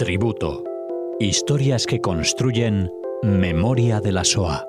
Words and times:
Tributo. 0.00 0.64
Historias 1.18 1.84
que 1.84 2.00
construyen 2.00 2.90
memoria 3.22 4.00
de 4.00 4.12
la 4.12 4.24
SOA. 4.24 4.66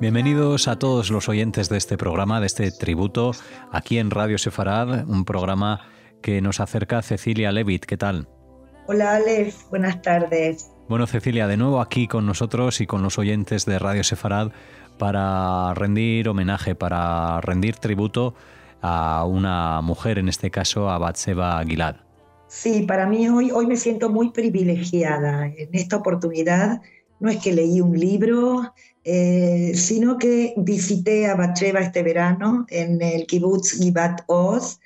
Bienvenidos 0.00 0.68
a 0.68 0.78
todos 0.78 1.10
los 1.10 1.28
oyentes 1.28 1.68
de 1.68 1.76
este 1.76 1.98
programa, 1.98 2.38
de 2.38 2.46
este 2.46 2.70
tributo, 2.70 3.32
aquí 3.72 3.98
en 3.98 4.12
Radio 4.12 4.38
Sefarad, 4.38 5.08
un 5.08 5.24
programa 5.24 5.80
que 6.22 6.40
nos 6.40 6.60
acerca 6.60 6.98
a 6.98 7.02
Cecilia 7.02 7.50
Levitt. 7.50 7.84
¿Qué 7.84 7.96
tal? 7.96 8.28
Hola 8.90 9.16
Alex, 9.16 9.66
buenas 9.68 10.00
tardes. 10.00 10.70
Bueno, 10.88 11.06
Cecilia, 11.06 11.46
de 11.46 11.58
nuevo 11.58 11.82
aquí 11.82 12.08
con 12.08 12.24
nosotros 12.24 12.80
y 12.80 12.86
con 12.86 13.02
los 13.02 13.18
oyentes 13.18 13.66
de 13.66 13.78
Radio 13.78 14.02
Sefarad 14.02 14.50
para 14.96 15.74
rendir 15.74 16.26
homenaje, 16.26 16.74
para 16.74 17.38
rendir 17.42 17.76
tributo 17.76 18.34
a 18.80 19.26
una 19.26 19.82
mujer, 19.82 20.18
en 20.18 20.30
este 20.30 20.50
caso 20.50 20.88
a 20.88 20.96
Batseba 20.96 21.58
Aguilad. 21.58 21.96
Sí, 22.46 22.86
para 22.88 23.06
mí 23.06 23.28
hoy, 23.28 23.50
hoy 23.50 23.66
me 23.66 23.76
siento 23.76 24.08
muy 24.08 24.30
privilegiada. 24.30 25.48
En 25.48 25.68
esta 25.74 25.96
oportunidad 25.96 26.80
no 27.20 27.28
es 27.28 27.42
que 27.42 27.52
leí 27.52 27.82
un 27.82 27.92
libro, 27.92 28.72
eh, 29.04 29.72
sino 29.74 30.16
que 30.16 30.54
visité 30.56 31.26
a 31.26 31.34
Batseba 31.34 31.80
este 31.80 32.02
verano 32.02 32.64
en 32.70 33.02
el 33.02 33.26
kibbutz 33.26 33.78
Givat 33.78 34.22
Oz, 34.28 34.80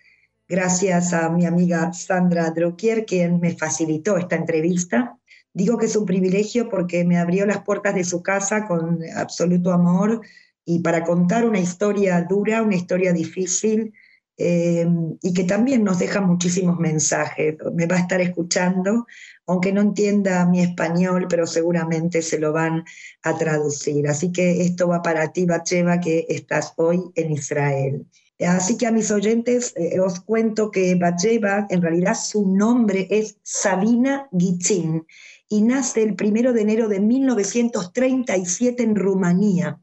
gracias 0.52 1.14
a 1.14 1.30
mi 1.30 1.46
amiga 1.46 1.94
Sandra 1.94 2.50
Drucker, 2.50 3.06
quien 3.06 3.40
me 3.40 3.56
facilitó 3.56 4.18
esta 4.18 4.36
entrevista. 4.36 5.16
Digo 5.54 5.78
que 5.78 5.86
es 5.86 5.96
un 5.96 6.04
privilegio 6.04 6.68
porque 6.68 7.06
me 7.06 7.16
abrió 7.16 7.46
las 7.46 7.62
puertas 7.62 7.94
de 7.94 8.04
su 8.04 8.22
casa 8.22 8.68
con 8.68 8.98
absoluto 9.16 9.72
amor 9.72 10.20
y 10.66 10.80
para 10.80 11.04
contar 11.04 11.46
una 11.46 11.58
historia 11.58 12.20
dura, 12.28 12.60
una 12.60 12.76
historia 12.76 13.14
difícil 13.14 13.94
eh, 14.36 14.86
y 15.22 15.32
que 15.32 15.44
también 15.44 15.84
nos 15.84 15.98
deja 15.98 16.20
muchísimos 16.20 16.78
mensajes. 16.78 17.56
Me 17.72 17.86
va 17.86 17.96
a 17.96 18.00
estar 18.00 18.20
escuchando, 18.20 19.06
aunque 19.46 19.72
no 19.72 19.80
entienda 19.80 20.44
mi 20.44 20.60
español, 20.60 21.28
pero 21.30 21.46
seguramente 21.46 22.20
se 22.20 22.38
lo 22.38 22.52
van 22.52 22.84
a 23.22 23.38
traducir. 23.38 24.06
Así 24.06 24.32
que 24.32 24.60
esto 24.60 24.86
va 24.86 25.00
para 25.00 25.32
ti, 25.32 25.46
Bacheva, 25.46 25.98
que 25.98 26.26
estás 26.28 26.74
hoy 26.76 27.00
en 27.14 27.32
Israel. 27.32 28.06
Así 28.46 28.76
que 28.76 28.86
a 28.86 28.92
mis 28.92 29.10
oyentes 29.10 29.72
eh, 29.76 30.00
os 30.00 30.20
cuento 30.20 30.70
que 30.70 30.94
Bacheva, 30.94 31.66
en 31.70 31.82
realidad 31.82 32.14
su 32.14 32.48
nombre 32.48 33.06
es 33.10 33.36
Sabina 33.42 34.28
Gitzin 34.36 35.06
y 35.48 35.62
nace 35.62 36.02
el 36.02 36.14
primero 36.14 36.52
de 36.52 36.62
enero 36.62 36.88
de 36.88 37.00
1937 37.00 38.82
en 38.82 38.96
Rumanía, 38.96 39.80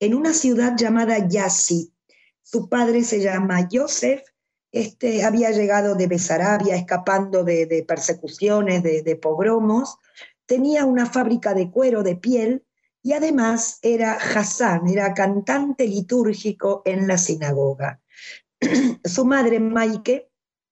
en 0.00 0.14
una 0.14 0.32
ciudad 0.34 0.76
llamada 0.76 1.26
Yassi. 1.28 1.92
Su 2.42 2.68
padre 2.68 3.04
se 3.04 3.20
llama 3.20 3.68
Joseph, 3.70 4.22
este 4.72 5.24
había 5.24 5.50
llegado 5.50 5.94
de 5.94 6.06
Besarabia 6.06 6.74
escapando 6.74 7.44
de, 7.44 7.84
persecuciones, 7.86 8.82
de, 8.82 9.02
de 9.02 9.16
pogromos, 9.16 9.98
tenía 10.46 10.84
una 10.84 11.06
fábrica 11.06 11.54
de 11.54 11.70
cuero 11.70 12.02
de 12.02 12.16
piel 12.16 12.64
y 13.02 13.12
además 13.12 13.78
era 13.82 14.14
Hassan, 14.14 14.88
era 14.88 15.12
cantante 15.12 15.86
litúrgico 15.86 16.82
en 16.84 17.06
la 17.06 17.18
sinagoga. 17.18 18.01
Su 19.04 19.24
madre, 19.24 19.60
Maike, 19.60 20.30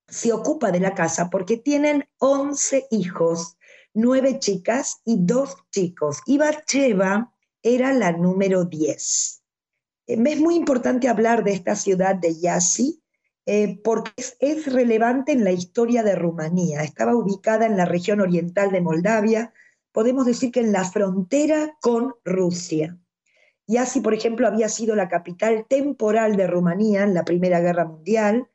se 0.09 0.33
ocupa 0.33 0.71
de 0.71 0.81
la 0.81 0.95
casa 0.95 1.31
porque 1.31 1.57
tienen 1.57 2.09
11 2.19 2.87
hijos, 2.91 3.57
nueve 3.95 4.39
chicas 4.39 5.01
y 5.05 5.17
dos 5.21 5.57
chicos. 5.71 6.21
Y 6.27 6.39
Barcheva 6.39 7.33
era 7.63 7.93
la 7.93 8.13
número 8.13 8.65
10. 8.65 9.43
Eh, 10.07 10.23
es 10.27 10.41
muy 10.41 10.57
importante 10.57 11.09
hablar 11.09 11.45
de 11.45 11.53
esta 11.53 11.77
ciudad 11.77 12.17
de 12.17 12.39
Yasi 12.39 13.03
eh, 13.47 13.81
porque 13.83 14.13
es 14.39 14.73
relevante 14.73 15.33
en 15.33 15.45
la 15.45 15.53
historia 15.53 16.03
de 16.03 16.15
Rumanía. 16.15 16.83
Estaba 16.83 17.17
ubicada 17.17 17.67
en 17.67 17.77
la 17.77 17.85
región 17.85 18.21
oriental 18.21 18.71
de 18.71 18.81
Moldavia, 18.81 19.53
podemos 19.93 20.27
decir 20.27 20.53
que 20.53 20.61
en 20.61 20.73
la 20.73 20.85
frontera 20.85 21.77
con 21.81 22.15
Rusia. 22.25 22.99
Y 23.71 23.77
así, 23.77 24.01
por 24.01 24.15
ejemplo, 24.15 24.49
había 24.49 24.69
sido 24.69 24.97
la 24.97 25.09
capital 25.09 25.65
temporal 25.69 26.35
de 26.35 26.49
Rumanía 26.49 27.05
en 27.05 27.15
la 27.15 27.25
Primera 27.25 27.61
Guerra 27.61 27.85
Mundial, 27.85 28.49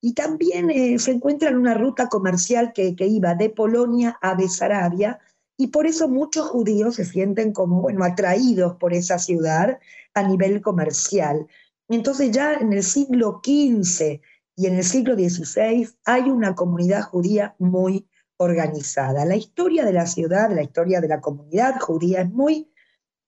y 0.00 0.14
también 0.14 0.70
eh, 0.70 0.98
se 0.98 1.10
encuentra 1.10 1.50
en 1.50 1.58
una 1.58 1.74
ruta 1.74 2.08
comercial 2.08 2.72
que, 2.72 2.96
iba 2.98 3.34
de 3.34 3.50
Polonia 3.50 4.18
a 4.22 4.34
Besarabia, 4.34 5.18
y 5.58 5.66
por 5.66 5.86
eso 5.86 6.08
muchos 6.08 6.48
judíos 6.48 6.94
se 6.94 7.04
sienten 7.04 7.52
como, 7.52 7.82
bueno, 7.82 8.02
atraídos 8.02 8.76
por 8.76 8.94
esa 8.94 9.18
ciudad 9.18 9.78
a 10.14 10.22
nivel 10.22 10.62
comercial. 10.62 11.46
Entonces 11.90 12.30
ya 12.30 12.54
en 12.54 12.72
el 12.72 12.82
siglo 12.82 13.42
XV 13.44 14.22
y 14.56 14.66
en 14.68 14.76
el 14.76 14.84
siglo 14.84 15.16
XVI 15.16 15.86
hay 16.06 16.30
una 16.30 16.54
comunidad 16.54 17.02
judía 17.02 17.54
muy 17.58 18.08
organizada. 18.38 19.26
La 19.26 19.36
historia 19.36 19.84
de 19.84 19.92
la 19.92 20.06
ciudad, 20.06 20.50
la 20.50 20.62
historia 20.62 21.02
de 21.02 21.08
la 21.08 21.20
comunidad 21.20 21.78
judía 21.78 22.22
es 22.22 22.30
muy 22.30 22.71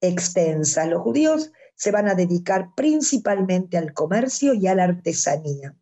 extensa. 0.09 0.87
Los 0.87 1.03
judíos 1.03 1.53
se 1.75 1.91
van 1.91 2.09
a 2.09 2.15
dedicar 2.15 2.71
principalmente 2.77 3.77
al 3.77 3.93
comercio 3.93 4.55
y 4.55 4.67
a 4.67 4.75
la 4.75 4.85
artesanía. 4.85 5.75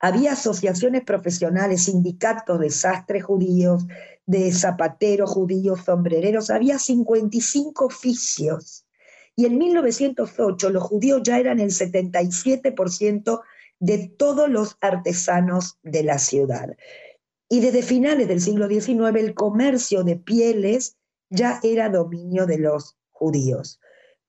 Había 0.00 0.32
asociaciones 0.32 1.02
profesionales, 1.02 1.84
sindicatos 1.84 2.60
de 2.60 2.70
sastres 2.70 3.24
judíos, 3.24 3.84
de 4.26 4.52
zapateros 4.52 5.30
judíos, 5.30 5.80
sombrereros, 5.84 6.50
había 6.50 6.78
55 6.78 7.86
oficios. 7.86 8.84
Y 9.34 9.46
en 9.46 9.58
1908 9.58 10.70
los 10.70 10.82
judíos 10.82 11.22
ya 11.24 11.38
eran 11.38 11.58
el 11.60 11.70
77% 11.70 13.40
de 13.80 14.08
todos 14.08 14.48
los 14.50 14.76
artesanos 14.80 15.78
de 15.82 16.02
la 16.02 16.18
ciudad. 16.18 16.76
Y 17.48 17.60
desde 17.60 17.82
finales 17.82 18.28
del 18.28 18.40
siglo 18.40 18.68
XIX 18.68 19.16
el 19.16 19.34
comercio 19.34 20.04
de 20.04 20.16
pieles 20.16 20.96
ya 21.30 21.60
era 21.62 21.88
dominio 21.88 22.46
de 22.46 22.58
los 22.58 22.97
judíos. 23.18 23.80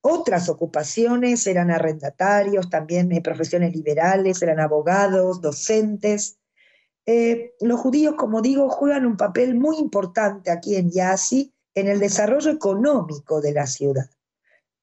Otras 0.01 0.49
ocupaciones 0.49 1.45
eran 1.45 1.71
arrendatarios, 1.71 2.69
también 2.69 3.11
eh, 3.11 3.21
profesiones 3.21 3.75
liberales, 3.75 4.41
eran 4.41 4.59
abogados, 4.59 5.41
docentes. 5.41 6.39
Eh, 7.05 7.53
los 7.59 7.79
judíos, 7.79 8.15
como 8.15 8.41
digo, 8.41 8.69
juegan 8.69 9.05
un 9.05 9.17
papel 9.17 9.55
muy 9.55 9.77
importante 9.77 10.51
aquí 10.51 10.75
en 10.75 10.89
Yasi 10.89 11.53
en 11.75 11.87
el 11.87 11.99
desarrollo 11.99 12.51
económico 12.51 13.41
de 13.41 13.53
la 13.53 13.67
ciudad. 13.67 14.09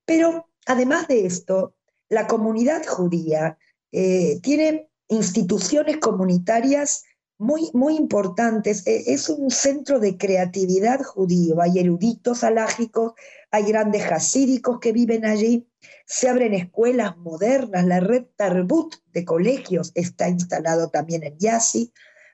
Pero 0.04 0.48
además 0.66 1.08
de 1.08 1.26
esto, 1.26 1.74
la 2.08 2.26
comunidad 2.26 2.86
judía 2.86 3.58
eh, 3.92 4.38
tiene 4.42 4.90
instituciones 5.08 5.96
comunitarias 5.98 7.04
muy, 7.38 7.70
muy 7.72 7.96
importantes. 7.96 8.86
E, 8.86 9.12
es 9.12 9.28
un 9.28 9.50
centro 9.50 9.98
de 10.00 10.16
creatividad 10.16 11.02
judío. 11.02 11.60
Hay 11.60 11.78
eruditos 11.78 12.44
alágicos, 12.44 13.12
hay 13.50 13.64
grandes 13.64 14.10
hasídicos 14.10 14.78
que 14.80 14.92
viven 14.92 15.24
allí. 15.24 15.68
Se 16.06 16.28
abren 16.28 16.54
escuelas 16.54 17.16
modernas. 17.18 17.84
La 17.86 18.00
red 18.00 18.24
Tarbut 18.36 18.94
de 19.12 19.24
colegios 19.24 19.92
está 19.94 20.28
instalado 20.28 20.90
también 20.90 21.22
en 21.24 21.38
Yasi. 21.38 21.92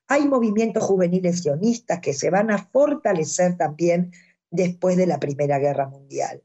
Hay 0.08 0.26
movimientos 0.26 0.84
juveniles 0.84 1.42
sionistas 1.42 2.00
que 2.00 2.12
se 2.12 2.30
van 2.30 2.50
a 2.50 2.58
fortalecer 2.58 3.56
también 3.56 4.12
después 4.50 4.96
de 4.96 5.06
la 5.06 5.18
Primera 5.18 5.58
Guerra 5.58 5.88
Mundial. 5.88 6.42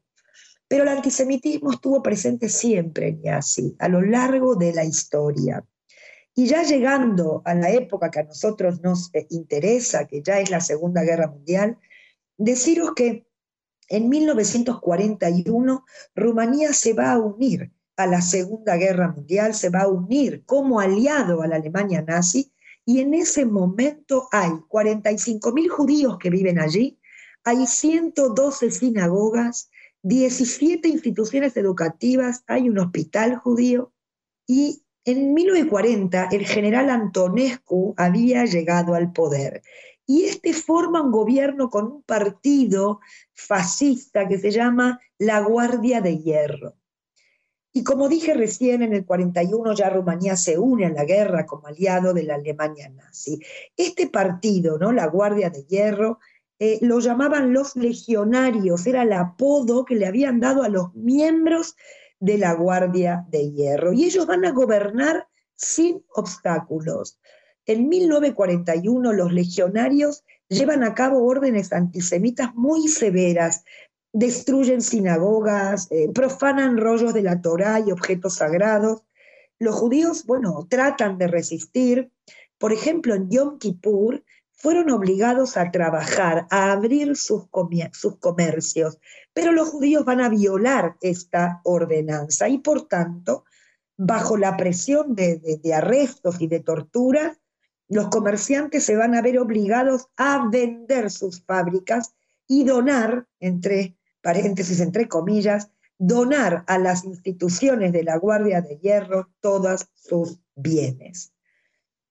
Pero 0.68 0.82
el 0.82 0.90
antisemitismo 0.90 1.72
estuvo 1.72 2.02
presente 2.02 2.48
siempre 2.48 3.08
en 3.08 3.22
Yasi, 3.22 3.74
a 3.78 3.88
lo 3.88 4.02
largo 4.02 4.54
de 4.54 4.74
la 4.74 4.84
historia. 4.84 5.64
Y 6.38 6.46
ya 6.46 6.62
llegando 6.62 7.42
a 7.44 7.52
la 7.52 7.72
época 7.72 8.12
que 8.12 8.20
a 8.20 8.22
nosotros 8.22 8.80
nos 8.80 9.10
eh, 9.12 9.26
interesa, 9.30 10.06
que 10.06 10.22
ya 10.22 10.38
es 10.38 10.50
la 10.50 10.60
Segunda 10.60 11.02
Guerra 11.02 11.26
Mundial, 11.26 11.78
deciros 12.36 12.92
que 12.94 13.26
en 13.88 14.08
1941 14.08 15.84
Rumanía 16.14 16.72
se 16.72 16.92
va 16.92 17.10
a 17.10 17.18
unir 17.18 17.72
a 17.96 18.06
la 18.06 18.22
Segunda 18.22 18.76
Guerra 18.76 19.08
Mundial, 19.08 19.52
se 19.52 19.68
va 19.68 19.80
a 19.80 19.88
unir 19.88 20.44
como 20.44 20.78
aliado 20.78 21.42
a 21.42 21.48
la 21.48 21.56
Alemania 21.56 22.02
nazi, 22.02 22.52
y 22.84 23.00
en 23.00 23.14
ese 23.14 23.44
momento 23.44 24.28
hay 24.30 24.52
45 24.68 25.52
mil 25.52 25.68
judíos 25.68 26.18
que 26.18 26.30
viven 26.30 26.60
allí, 26.60 27.00
hay 27.42 27.66
112 27.66 28.70
sinagogas, 28.70 29.70
17 30.02 30.86
instituciones 30.86 31.56
educativas, 31.56 32.44
hay 32.46 32.68
un 32.68 32.78
hospital 32.78 33.34
judío 33.38 33.92
y 34.46 34.84
en 35.10 35.32
1940, 35.32 36.28
el 36.32 36.44
general 36.44 36.90
Antonescu 36.90 37.94
había 37.96 38.44
llegado 38.44 38.94
al 38.94 39.10
poder 39.10 39.62
y 40.06 40.24
este 40.24 40.52
forma 40.52 41.00
un 41.00 41.10
gobierno 41.10 41.70
con 41.70 41.86
un 41.86 42.02
partido 42.02 43.00
fascista 43.32 44.28
que 44.28 44.38
se 44.38 44.50
llama 44.50 45.00
la 45.16 45.40
Guardia 45.40 46.02
de 46.02 46.18
Hierro. 46.18 46.74
Y 47.72 47.84
como 47.84 48.08
dije 48.08 48.34
recién, 48.34 48.82
en 48.82 48.92
el 48.92 49.06
41 49.06 49.72
ya 49.74 49.88
Rumanía 49.88 50.36
se 50.36 50.58
une 50.58 50.84
a 50.84 50.90
la 50.90 51.04
guerra 51.04 51.46
como 51.46 51.68
aliado 51.68 52.12
de 52.12 52.24
la 52.24 52.34
Alemania 52.34 52.90
nazi. 52.90 53.40
Este 53.76 54.08
partido, 54.08 54.78
¿no? 54.78 54.92
la 54.92 55.06
Guardia 55.06 55.48
de 55.48 55.64
Hierro, 55.64 56.18
eh, 56.58 56.78
lo 56.82 57.00
llamaban 57.00 57.54
los 57.54 57.76
legionarios, 57.76 58.86
era 58.86 59.04
el 59.04 59.12
apodo 59.14 59.86
que 59.86 59.94
le 59.94 60.06
habían 60.06 60.40
dado 60.40 60.64
a 60.64 60.68
los 60.68 60.94
miembros 60.94 61.76
de 62.20 62.38
la 62.38 62.54
Guardia 62.54 63.24
de 63.28 63.50
Hierro. 63.50 63.92
Y 63.92 64.04
ellos 64.04 64.26
van 64.26 64.44
a 64.44 64.52
gobernar 64.52 65.28
sin 65.56 66.04
obstáculos. 66.14 67.18
En 67.66 67.88
1941 67.88 69.12
los 69.12 69.32
legionarios 69.32 70.24
llevan 70.48 70.82
a 70.84 70.94
cabo 70.94 71.26
órdenes 71.26 71.72
antisemitas 71.72 72.54
muy 72.54 72.88
severas, 72.88 73.64
destruyen 74.12 74.80
sinagogas, 74.80 75.88
eh, 75.90 76.08
profanan 76.14 76.78
rollos 76.78 77.12
de 77.12 77.22
la 77.22 77.42
Torá 77.42 77.80
y 77.80 77.92
objetos 77.92 78.36
sagrados. 78.36 79.02
Los 79.58 79.74
judíos, 79.74 80.24
bueno, 80.24 80.66
tratan 80.70 81.18
de 81.18 81.26
resistir. 81.26 82.10
Por 82.56 82.72
ejemplo, 82.72 83.14
en 83.14 83.28
Yom 83.28 83.58
Kippur 83.58 84.24
fueron 84.58 84.90
obligados 84.90 85.56
a 85.56 85.70
trabajar, 85.70 86.46
a 86.50 86.72
abrir 86.72 87.16
sus, 87.16 87.44
sus 87.92 88.16
comercios, 88.18 88.98
pero 89.32 89.52
los 89.52 89.68
judíos 89.68 90.04
van 90.04 90.20
a 90.20 90.28
violar 90.28 90.96
esta 91.00 91.60
ordenanza 91.64 92.48
y 92.48 92.58
por 92.58 92.88
tanto, 92.88 93.44
bajo 93.96 94.36
la 94.36 94.56
presión 94.56 95.14
de, 95.14 95.38
de 95.38 95.74
arrestos 95.74 96.40
y 96.40 96.48
de 96.48 96.60
torturas, 96.60 97.38
los 97.88 98.08
comerciantes 98.08 98.84
se 98.84 98.96
van 98.96 99.14
a 99.14 99.22
ver 99.22 99.38
obligados 99.38 100.08
a 100.16 100.48
vender 100.50 101.10
sus 101.10 101.42
fábricas 101.42 102.14
y 102.46 102.64
donar, 102.64 103.26
entre 103.40 103.96
paréntesis, 104.20 104.80
entre 104.80 105.08
comillas, 105.08 105.70
donar 105.98 106.64
a 106.66 106.78
las 106.78 107.04
instituciones 107.04 107.92
de 107.92 108.02
la 108.02 108.16
Guardia 108.16 108.60
de 108.60 108.78
Hierro 108.78 109.30
todos 109.40 109.88
sus 109.94 110.40
bienes. 110.54 111.32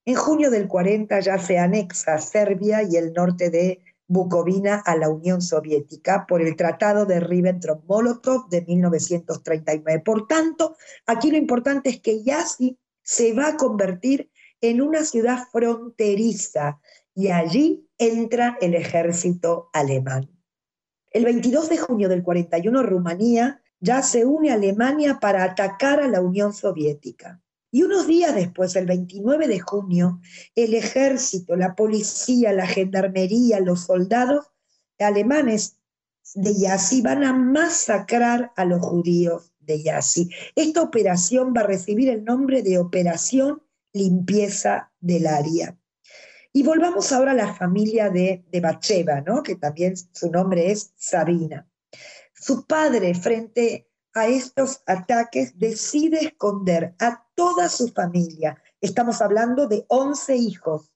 En 0.08 0.14
junio 0.14 0.50
del 0.50 0.68
40 0.68 1.20
ya 1.20 1.36
se 1.36 1.58
anexa 1.58 2.16
Serbia 2.16 2.82
y 2.82 2.96
el 2.96 3.12
norte 3.12 3.50
de 3.50 3.82
Bucovina 4.06 4.76
a 4.86 4.96
la 4.96 5.10
Unión 5.10 5.42
Soviética 5.42 6.24
por 6.26 6.40
el 6.40 6.56
Tratado 6.56 7.04
de 7.04 7.20
Ribbentrop-Molotov 7.20 8.48
de 8.48 8.62
1939. 8.62 10.00
Por 10.02 10.26
tanto, 10.26 10.78
aquí 11.04 11.30
lo 11.30 11.36
importante 11.36 11.90
es 11.90 12.00
que 12.00 12.22
Yasi 12.22 12.78
se 13.02 13.34
va 13.34 13.48
a 13.48 13.56
convertir 13.58 14.30
en 14.62 14.80
una 14.80 15.04
ciudad 15.04 15.40
fronteriza 15.52 16.80
y 17.14 17.28
allí 17.28 17.86
entra 17.98 18.56
el 18.62 18.76
ejército 18.76 19.68
alemán. 19.74 20.30
El 21.10 21.26
22 21.26 21.68
de 21.68 21.76
junio 21.76 22.08
del 22.08 22.22
41 22.22 22.82
Rumanía 22.82 23.60
ya 23.78 24.00
se 24.00 24.24
une 24.24 24.52
a 24.52 24.54
Alemania 24.54 25.18
para 25.20 25.44
atacar 25.44 26.00
a 26.00 26.08
la 26.08 26.22
Unión 26.22 26.54
Soviética. 26.54 27.42
Y 27.70 27.82
unos 27.82 28.06
días 28.06 28.34
después, 28.34 28.74
el 28.76 28.86
29 28.86 29.46
de 29.46 29.60
junio, 29.60 30.20
el 30.54 30.74
ejército, 30.74 31.56
la 31.56 31.74
policía, 31.74 32.52
la 32.52 32.66
gendarmería, 32.66 33.60
los 33.60 33.84
soldados 33.84 34.46
alemanes 34.98 35.76
de 36.34 36.54
Yasi 36.54 37.02
van 37.02 37.24
a 37.24 37.32
masacrar 37.32 38.52
a 38.56 38.64
los 38.64 38.84
judíos 38.84 39.52
de 39.60 39.82
Yasi. 39.82 40.30
Esta 40.54 40.82
operación 40.82 41.52
va 41.56 41.62
a 41.62 41.66
recibir 41.66 42.08
el 42.08 42.24
nombre 42.24 42.62
de 42.62 42.78
Operación 42.78 43.62
limpieza 43.92 44.92
del 45.00 45.26
área. 45.26 45.78
Y 46.52 46.62
volvamos 46.62 47.12
ahora 47.12 47.32
a 47.32 47.34
la 47.34 47.54
familia 47.54 48.10
de, 48.10 48.44
de 48.50 48.60
Bacheva, 48.60 49.20
¿no? 49.20 49.42
que 49.42 49.56
también 49.56 49.94
su 49.96 50.30
nombre 50.30 50.70
es 50.70 50.92
Sabina. 50.96 51.68
Su 52.34 52.66
padre, 52.66 53.14
frente 53.14 53.87
a 54.14 54.26
estos 54.26 54.82
ataques, 54.86 55.58
decide 55.58 56.18
esconder 56.20 56.94
a 56.98 57.24
toda 57.34 57.68
su 57.68 57.88
familia. 57.88 58.60
Estamos 58.80 59.20
hablando 59.22 59.66
de 59.66 59.84
11 59.88 60.36
hijos. 60.36 60.90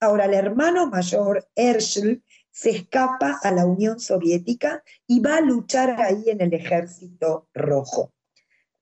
Ahora, 0.00 0.24
el 0.24 0.34
hermano 0.34 0.88
mayor, 0.88 1.48
Herschel, 1.54 2.22
se 2.50 2.70
escapa 2.70 3.38
a 3.42 3.50
la 3.52 3.66
Unión 3.66 4.00
Soviética 4.00 4.82
y 5.06 5.20
va 5.20 5.36
a 5.36 5.40
luchar 5.42 6.00
ahí 6.00 6.24
en 6.30 6.40
el 6.40 6.54
ejército 6.54 7.48
rojo. 7.54 8.12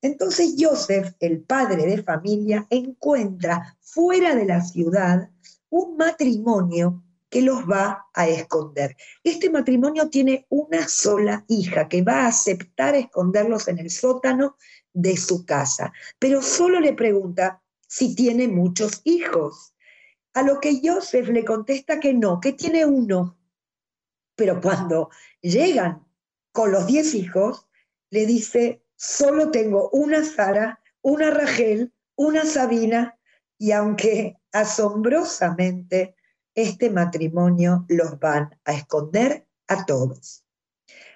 Entonces 0.01 0.55
Joseph, 0.59 1.15
el 1.21 1.43
padre 1.43 1.87
de 1.87 2.03
familia, 2.03 2.67
encuentra 2.69 3.77
fuera 3.81 4.35
de 4.35 4.45
la 4.45 4.61
ciudad 4.61 5.31
un 5.71 5.97
matrimonio 5.97 7.04
que 7.35 7.43
los 7.43 7.69
va 7.69 8.07
a 8.15 8.29
esconder. 8.29 8.97
Este 9.25 9.51
matrimonio 9.51 10.09
tiene 10.09 10.47
una 10.51 10.87
sola 10.87 11.45
hija 11.49 11.89
que 11.89 12.01
va 12.01 12.21
a 12.21 12.27
aceptar 12.29 12.95
esconderlos 12.95 13.67
en 13.67 13.81
el 13.81 13.91
sótano 13.91 14.57
de 14.93 15.17
su 15.17 15.45
casa, 15.45 15.93
pero 16.21 16.41
solo 16.43 16.79
le 16.79 16.93
pregunta 16.93 17.61
si 17.89 18.15
tiene 18.15 18.47
muchos 18.47 19.01
hijos. 19.03 19.75
A 20.33 20.43
lo 20.43 20.61
que 20.61 20.81
Joseph 20.81 21.29
le 21.31 21.45
contesta 21.45 21.99
que 21.99 22.15
no, 22.15 22.39
que 22.39 22.53
tiene 22.53 22.87
uno. 22.87 23.37
Pero 24.37 24.61
cuando 24.61 25.11
llegan 25.41 26.07
con 26.53 26.71
los 26.71 26.87
diez 26.87 27.17
hijos, 27.17 27.67
le 28.11 28.27
dice, 28.27 28.85
solo 28.95 29.51
tengo 29.51 29.91
una 29.91 30.23
Sara, 30.25 30.81
una 31.03 31.33
Rachel, 31.33 31.93
una 32.15 32.45
Sabina, 32.45 33.19
y 33.59 33.73
aunque 33.73 34.39
asombrosamente 34.53 36.15
este 36.55 36.91
matrimonio 36.91 37.85
los 37.89 38.19
van 38.19 38.59
a 38.65 38.73
esconder 38.73 39.47
a 39.69 39.85
todos. 39.85 40.45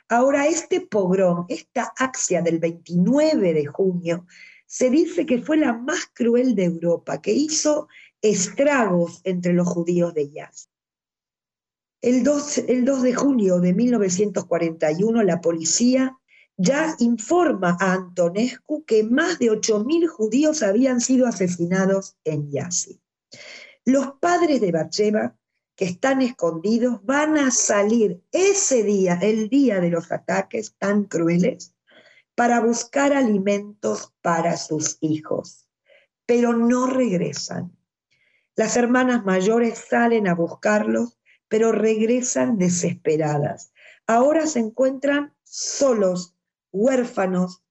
Ahora, 0.08 0.46
este 0.46 0.80
pogrom, 0.80 1.44
esta 1.48 1.92
axia 1.96 2.40
del 2.40 2.58
29 2.58 3.52
de 3.52 3.66
junio, 3.66 4.26
se 4.66 4.90
dice 4.90 5.26
que 5.26 5.42
fue 5.42 5.56
la 5.56 5.72
más 5.72 6.06
cruel 6.12 6.54
de 6.54 6.64
Europa, 6.64 7.20
que 7.20 7.32
hizo 7.32 7.88
estragos 8.22 9.20
entre 9.24 9.52
los 9.52 9.68
judíos 9.68 10.14
de 10.14 10.30
Yaz. 10.30 10.70
El 12.00 12.22
2, 12.22 12.58
el 12.68 12.84
2 12.84 13.02
de 13.02 13.14
junio 13.14 13.60
de 13.60 13.74
1941, 13.74 15.22
la 15.22 15.40
policía 15.40 16.16
ya 16.56 16.94
informa 16.98 17.76
a 17.80 17.94
Antonescu 17.94 18.84
que 18.84 19.04
más 19.04 19.38
de 19.38 19.50
8.000 19.50 20.06
judíos 20.08 20.62
habían 20.62 21.00
sido 21.00 21.26
asesinados 21.26 22.16
en 22.24 22.50
Yazi. 22.50 23.00
Los 23.88 24.18
padres 24.20 24.60
de 24.60 24.70
Bacheva, 24.70 25.34
que 25.74 25.86
están 25.86 26.20
escondidos, 26.20 27.02
van 27.06 27.38
a 27.38 27.50
salir 27.50 28.22
ese 28.32 28.82
día, 28.82 29.18
el 29.22 29.48
día 29.48 29.80
de 29.80 29.88
los 29.88 30.12
ataques 30.12 30.74
tan 30.76 31.04
crueles, 31.04 31.74
para 32.34 32.60
buscar 32.60 33.14
alimentos 33.14 34.12
para 34.20 34.58
sus 34.58 34.98
hijos, 35.00 35.70
pero 36.26 36.52
no 36.52 36.86
regresan. 36.86 37.74
Las 38.56 38.76
hermanas 38.76 39.24
mayores 39.24 39.78
salen 39.88 40.28
a 40.28 40.34
buscarlos, 40.34 41.18
pero 41.48 41.72
regresan 41.72 42.58
desesperadas. 42.58 43.72
Ahora 44.06 44.46
se 44.46 44.58
encuentran 44.58 45.34
solos 45.44 46.36
huérfanos. 46.72 47.62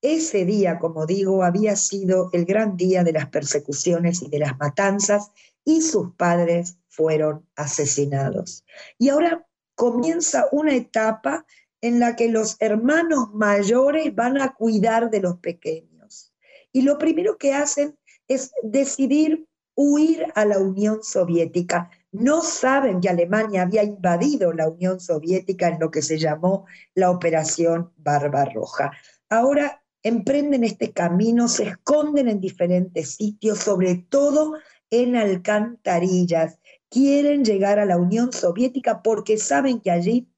Ese 0.00 0.44
día, 0.44 0.80
como 0.80 1.06
digo, 1.06 1.44
había 1.44 1.76
sido 1.76 2.30
el 2.32 2.44
gran 2.44 2.76
día 2.76 3.04
de 3.04 3.12
las 3.12 3.28
persecuciones 3.28 4.20
y 4.22 4.28
de 4.28 4.40
las 4.40 4.58
matanzas 4.58 5.30
y 5.64 5.82
sus 5.82 6.14
padres 6.14 6.78
fueron 6.88 7.46
asesinados. 7.56 8.64
Y 8.98 9.08
ahora 9.08 9.46
comienza 9.74 10.46
una 10.52 10.74
etapa 10.74 11.46
en 11.80 11.98
la 11.98 12.16
que 12.16 12.28
los 12.28 12.56
hermanos 12.60 13.32
mayores 13.32 14.14
van 14.14 14.40
a 14.40 14.54
cuidar 14.54 15.10
de 15.10 15.20
los 15.20 15.38
pequeños. 15.38 16.32
Y 16.72 16.82
lo 16.82 16.98
primero 16.98 17.38
que 17.38 17.54
hacen 17.54 17.98
es 18.28 18.52
decidir 18.62 19.46
huir 19.74 20.26
a 20.34 20.44
la 20.44 20.58
Unión 20.58 21.02
Soviética 21.02 21.90
no 22.12 22.42
saben 22.42 23.00
que 23.00 23.08
Alemania 23.08 23.62
había 23.62 23.82
invadido 23.82 24.52
la 24.52 24.68
Unión 24.68 25.00
Soviética 25.00 25.68
en 25.68 25.80
lo 25.80 25.90
que 25.90 26.02
se 26.02 26.18
llamó 26.18 26.66
la 26.94 27.10
Operación 27.10 27.90
Barbarroja. 27.96 28.92
Ahora 29.30 29.82
emprenden 30.02 30.62
este 30.62 30.92
camino, 30.92 31.48
se 31.48 31.64
esconden 31.64 32.28
en 32.28 32.40
diferentes 32.40 33.14
sitios, 33.14 33.58
sobre 33.58 33.94
todo 33.96 34.54
en 34.92 35.16
alcantarillas. 35.16 36.60
Quieren 36.88 37.44
llegar 37.44 37.80
a 37.80 37.84
la 37.84 37.96
Unión 37.96 38.32
Soviética 38.32 39.02
porque 39.02 39.38
saben 39.38 39.80
que 39.80 39.90
allí 39.90 40.28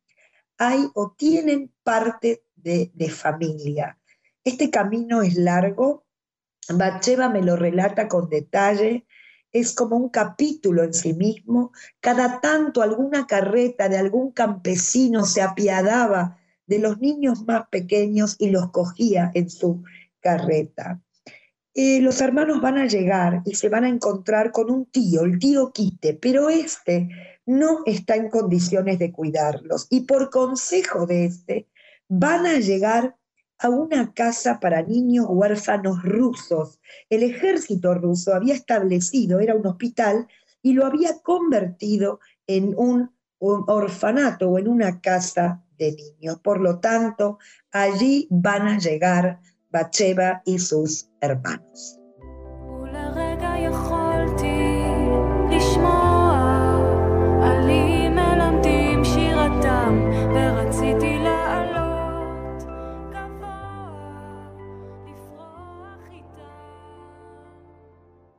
hay 0.56 0.88
o 0.94 1.10
tienen 1.10 1.70
parte 1.82 2.42
de, 2.56 2.90
de 2.94 3.10
familia. 3.10 3.98
Este 4.44 4.70
camino 4.70 5.20
es 5.20 5.34
largo. 5.34 6.06
Bacheva 6.70 7.28
me 7.28 7.42
lo 7.42 7.56
relata 7.56 8.08
con 8.08 8.30
detalle 8.30 9.04
es 9.54 9.72
como 9.72 9.96
un 9.96 10.08
capítulo 10.08 10.82
en 10.82 10.92
sí 10.92 11.14
mismo. 11.14 11.72
Cada 12.00 12.40
tanto 12.40 12.82
alguna 12.82 13.26
carreta 13.26 13.88
de 13.88 13.96
algún 13.96 14.32
campesino 14.32 15.24
se 15.24 15.42
apiadaba 15.42 16.38
de 16.66 16.80
los 16.80 16.98
niños 16.98 17.46
más 17.46 17.68
pequeños 17.68 18.34
y 18.38 18.50
los 18.50 18.72
cogía 18.72 19.30
en 19.32 19.48
su 19.48 19.84
carreta. 20.20 21.00
Eh, 21.74 22.00
los 22.00 22.20
hermanos 22.20 22.60
van 22.60 22.78
a 22.78 22.86
llegar 22.86 23.42
y 23.44 23.54
se 23.56 23.68
van 23.68 23.84
a 23.84 23.88
encontrar 23.88 24.52
con 24.52 24.70
un 24.70 24.86
tío, 24.86 25.24
el 25.24 25.38
tío 25.40 25.72
Quite, 25.72 26.14
pero 26.14 26.48
este 26.48 27.08
no 27.46 27.80
está 27.84 28.14
en 28.14 28.30
condiciones 28.30 29.00
de 29.00 29.10
cuidarlos 29.10 29.88
y 29.90 30.02
por 30.02 30.30
consejo 30.30 31.04
de 31.06 31.24
este 31.26 31.68
van 32.08 32.46
a 32.46 32.60
llegar 32.60 33.16
a 33.58 33.70
una 33.70 34.12
casa 34.12 34.60
para 34.60 34.82
niños 34.82 35.26
huérfanos 35.28 36.02
rusos. 36.02 36.80
El 37.08 37.22
ejército 37.22 37.94
ruso 37.94 38.34
había 38.34 38.54
establecido, 38.54 39.40
era 39.40 39.54
un 39.54 39.66
hospital, 39.66 40.28
y 40.62 40.72
lo 40.72 40.86
había 40.86 41.18
convertido 41.22 42.20
en 42.46 42.74
un, 42.76 43.10
orfanato 43.38 44.48
o 44.48 44.58
en 44.58 44.68
una 44.68 45.00
casa 45.00 45.62
de 45.76 45.92
niños. 45.92 46.38
Por 46.40 46.60
lo 46.60 46.78
tanto, 46.78 47.38
allí 47.70 48.26
van 48.30 48.68
a 48.68 48.78
llegar 48.78 49.40
Bacheva 49.74 50.40
y 50.44 50.60
sus 50.60 51.10
hermanos. 51.20 51.98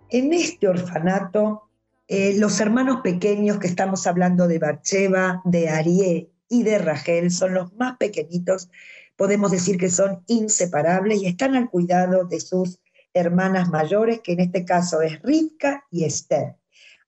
En 0.09 0.31
este 0.31 0.69
orfanato, 0.69 1.63
eh, 2.07 2.37
los 2.37 2.61
hermanos 2.61 3.01
pequeños 3.03 3.59
que 3.59 3.67
estamos 3.67 4.07
hablando 4.07 4.47
de 4.47 4.59
Bacheva, 4.59 5.41
de 5.43 5.67
Arié 5.67 6.29
y 6.47 6.63
de 6.63 6.77
Rachel 6.77 7.29
son 7.29 7.55
los 7.55 7.73
más 7.73 7.97
pequeñitos, 7.97 8.69
podemos 9.15 9.51
decir 9.51 9.77
que 9.77 9.89
son 9.89 10.23
inseparables 10.27 11.21
y 11.21 11.27
están 11.27 11.55
al 11.55 11.69
cuidado 11.69 12.25
de 12.25 12.39
sus 12.39 12.79
hermanas 13.13 13.69
mayores, 13.69 14.19
que 14.21 14.33
en 14.33 14.41
este 14.41 14.65
caso 14.65 15.01
es 15.01 15.21
Rivka 15.21 15.85
y 15.89 16.03
Esther. 16.03 16.55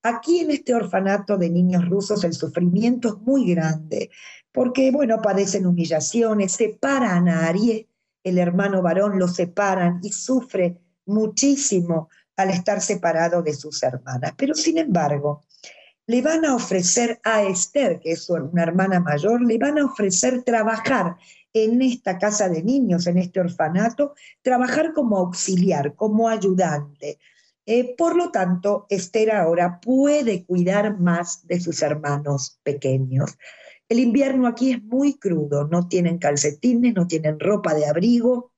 Aquí 0.03 0.39
en 0.39 0.51
este 0.51 0.73
orfanato 0.73 1.37
de 1.37 1.49
niños 1.49 1.87
rusos 1.89 2.23
el 2.23 2.33
sufrimiento 2.33 3.09
es 3.09 3.17
muy 3.17 3.53
grande, 3.53 4.09
porque, 4.51 4.89
bueno, 4.91 5.21
padecen 5.21 5.65
humillaciones, 5.65 6.53
separan 6.53 7.27
a 7.27 7.47
Arié, 7.47 7.89
el 8.23 8.37
hermano 8.37 8.81
varón, 8.81 9.19
lo 9.19 9.27
separan 9.27 9.99
y 10.01 10.11
sufre 10.11 10.79
muchísimo 11.05 12.09
al 12.37 12.51
estar 12.51 12.81
separado 12.81 13.41
de 13.41 13.53
sus 13.53 13.83
hermanas. 13.83 14.33
Pero 14.37 14.53
sin 14.53 14.77
embargo, 14.77 15.43
le 16.05 16.21
van 16.21 16.45
a 16.45 16.55
ofrecer 16.55 17.19
a 17.23 17.43
Esther, 17.43 17.99
que 17.99 18.11
es 18.11 18.29
una 18.29 18.63
hermana 18.63 18.99
mayor, 18.99 19.41
le 19.41 19.57
van 19.57 19.77
a 19.77 19.85
ofrecer 19.85 20.43
trabajar 20.43 21.17
en 21.63 21.81
esta 21.81 22.17
casa 22.17 22.49
de 22.49 22.63
niños, 22.63 23.07
en 23.07 23.17
este 23.17 23.39
orfanato, 23.39 24.13
trabajar 24.41 24.93
como 24.93 25.17
auxiliar, 25.17 25.95
como 25.95 26.29
ayudante. 26.29 27.19
Eh, 27.65 27.95
por 27.97 28.15
lo 28.15 28.31
tanto, 28.31 28.85
Esther 28.89 29.31
ahora 29.31 29.79
puede 29.79 30.45
cuidar 30.45 30.99
más 30.99 31.45
de 31.47 31.59
sus 31.59 31.81
hermanos 31.81 32.59
pequeños. 32.63 33.37
El 33.89 33.99
invierno 33.99 34.47
aquí 34.47 34.71
es 34.71 34.83
muy 34.83 35.17
crudo, 35.17 35.67
no 35.67 35.87
tienen 35.87 36.17
calcetines, 36.17 36.93
no 36.93 37.07
tienen 37.07 37.39
ropa 37.39 37.73
de 37.73 37.85
abrigo, 37.85 38.51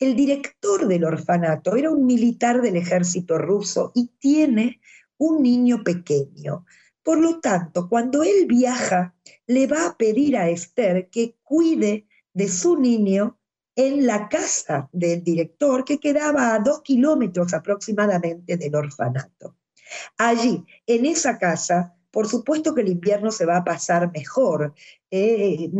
el 0.00 0.16
director 0.16 0.88
del 0.88 1.04
orfanato 1.04 1.76
era 1.76 1.90
un 1.90 2.04
militar 2.04 2.60
del 2.60 2.76
ejército 2.76 3.38
ruso 3.38 3.92
y 3.94 4.10
tiene 4.18 4.80
un 5.16 5.42
niño 5.42 5.84
pequeño. 5.84 6.66
Por 7.02 7.20
lo 7.20 7.40
tanto, 7.40 7.88
cuando 7.88 8.22
él 8.22 8.46
viaja, 8.46 9.14
le 9.46 9.66
va 9.66 9.86
a 9.86 9.96
pedir 9.96 10.36
a 10.36 10.48
Esther 10.48 11.08
que 11.10 11.36
cuide 11.42 12.06
de 12.34 12.48
su 12.48 12.76
niño 12.76 13.38
en 13.76 14.06
la 14.06 14.28
casa 14.28 14.88
del 14.92 15.24
director 15.24 15.84
que 15.84 15.98
quedaba 15.98 16.54
a 16.54 16.58
dos 16.58 16.82
kilómetros 16.82 17.54
aproximadamente 17.54 18.56
del 18.56 18.74
orfanato. 18.74 19.56
Allí, 20.18 20.64
en 20.86 21.06
esa 21.06 21.38
casa, 21.38 21.96
por 22.10 22.28
supuesto 22.28 22.74
que 22.74 22.82
el 22.82 22.88
invierno 22.88 23.30
se 23.30 23.46
va 23.46 23.58
a 23.58 23.64
pasar 23.64 24.12
mejor. 24.12 24.74
Eh, 25.10 25.70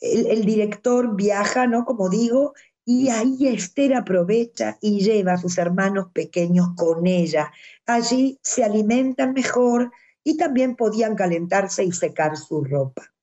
el, 0.00 0.26
el, 0.26 0.44
director 0.44 1.16
viaja, 1.16 1.66
¿no? 1.66 1.84
Como 1.84 2.08
digo, 2.08 2.54
y 2.84 3.08
ahí 3.08 3.48
Esther 3.48 3.94
aprovecha 3.94 4.78
y 4.80 5.00
lleva 5.00 5.32
a 5.32 5.38
sus 5.38 5.58
hermanos 5.58 6.08
pequeños 6.12 6.68
con 6.76 7.06
ella. 7.06 7.52
Allí 7.84 8.38
se 8.42 8.62
alimentan 8.62 9.32
mejor 9.32 9.90
y 10.22 10.36
también 10.36 10.76
podían 10.76 11.16
calentarse 11.16 11.82
y 11.84 11.90
secar 11.90 12.36
su 12.36 12.62
ropa. 12.62 13.15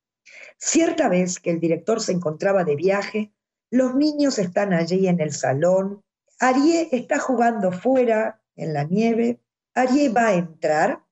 Cierta 0.57 1.10
vez 1.10 1.39
que 1.39 1.51
el 1.51 1.60
director 1.60 2.01
se 2.01 2.12
encontraba 2.12 2.63
de 2.63 2.75
viaje, 2.75 3.33
los 3.69 3.95
niños 3.95 4.39
están 4.39 4.74
allí 4.74 5.07
en 5.07 5.19
el 5.19 5.31
salón. 5.31 6.03
Arié 6.39 6.89
está 6.91 7.19
jugando 7.19 7.72
fuera 7.72 8.41
en 8.55 8.74
la 8.74 8.83
nieve. 8.83 9.39
Arié 9.74 10.10
va 10.10 10.27
a 10.27 10.33
entrar 10.36 11.03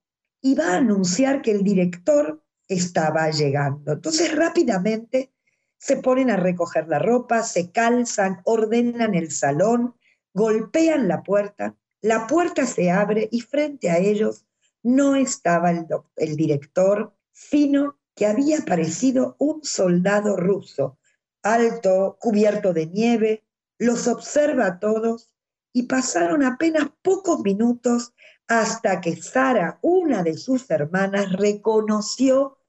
y 0.41 0.55
va 0.55 0.73
a 0.73 0.77
anunciar 0.77 1.41
que 1.41 1.51
el 1.51 1.63
director 1.63 2.43
estaba 2.67 3.29
llegando. 3.29 3.93
Entonces 3.93 4.35
rápidamente 4.35 5.31
se 5.77 5.97
ponen 5.97 6.29
a 6.29 6.37
recoger 6.37 6.87
la 6.87 6.99
ropa, 6.99 7.43
se 7.43 7.71
calzan, 7.71 8.41
ordenan 8.43 9.15
el 9.15 9.31
salón, 9.31 9.95
golpean 10.33 11.07
la 11.07 11.23
puerta, 11.23 11.75
la 12.01 12.27
puerta 12.27 12.65
se 12.65 12.91
abre 12.91 13.27
y 13.31 13.41
frente 13.41 13.89
a 13.89 13.97
ellos 13.97 14.45
no 14.83 15.15
estaba 15.15 15.71
el, 15.71 15.87
el 16.17 16.35
director, 16.35 17.15
sino 17.31 17.97
que 18.21 18.27
había 18.27 18.59
aparecido 18.59 19.35
un 19.39 19.63
soldado 19.63 20.37
ruso, 20.37 20.99
alto, 21.41 22.17
cubierto 22.19 22.71
de 22.71 22.85
nieve, 22.85 23.43
los 23.79 24.07
observa 24.07 24.67
a 24.67 24.79
todos 24.79 25.33
y 25.73 25.87
pasaron 25.87 26.43
apenas 26.43 26.89
pocos 27.01 27.39
minutos 27.39 28.13
hasta 28.47 29.01
que 29.01 29.15
Sara, 29.15 29.79
una 29.81 30.21
de 30.21 30.37
sus 30.37 30.69
hermanas, 30.69 31.31
reconoció 31.31 32.59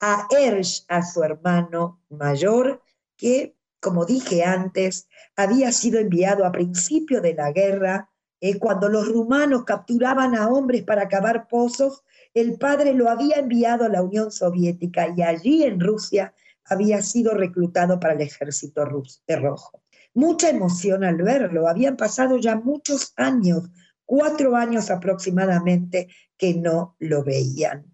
a 0.00 0.28
Ersh, 0.30 0.86
a 0.88 1.02
su 1.02 1.22
hermano 1.22 2.00
mayor, 2.08 2.80
que, 3.18 3.54
como 3.80 4.06
dije 4.06 4.44
antes, 4.44 5.08
había 5.36 5.72
sido 5.72 6.00
enviado 6.00 6.46
a 6.46 6.52
principio 6.52 7.20
de 7.20 7.34
la 7.34 7.52
guerra, 7.52 8.08
eh, 8.40 8.58
cuando 8.58 8.88
los 8.88 9.08
rumanos 9.08 9.64
capturaban 9.64 10.34
a 10.36 10.48
hombres 10.48 10.84
para 10.84 11.06
cavar 11.08 11.48
pozos, 11.48 12.02
el 12.34 12.58
padre 12.58 12.94
lo 12.94 13.10
había 13.10 13.36
enviado 13.36 13.84
a 13.84 13.88
la 13.88 14.02
Unión 14.02 14.30
Soviética 14.30 15.12
y 15.16 15.22
allí 15.22 15.64
en 15.64 15.80
Rusia 15.80 16.34
había 16.64 17.02
sido 17.02 17.34
reclutado 17.34 18.00
para 18.00 18.14
el 18.14 18.20
ejército 18.20 18.84
rojo. 18.84 19.82
Mucha 20.14 20.50
emoción 20.50 21.04
al 21.04 21.16
verlo, 21.16 21.68
habían 21.68 21.96
pasado 21.96 22.36
ya 22.38 22.56
muchos 22.56 23.12
años, 23.16 23.70
cuatro 24.04 24.56
años 24.56 24.90
aproximadamente, 24.90 26.08
que 26.36 26.54
no 26.54 26.96
lo 26.98 27.22
veían. 27.24 27.86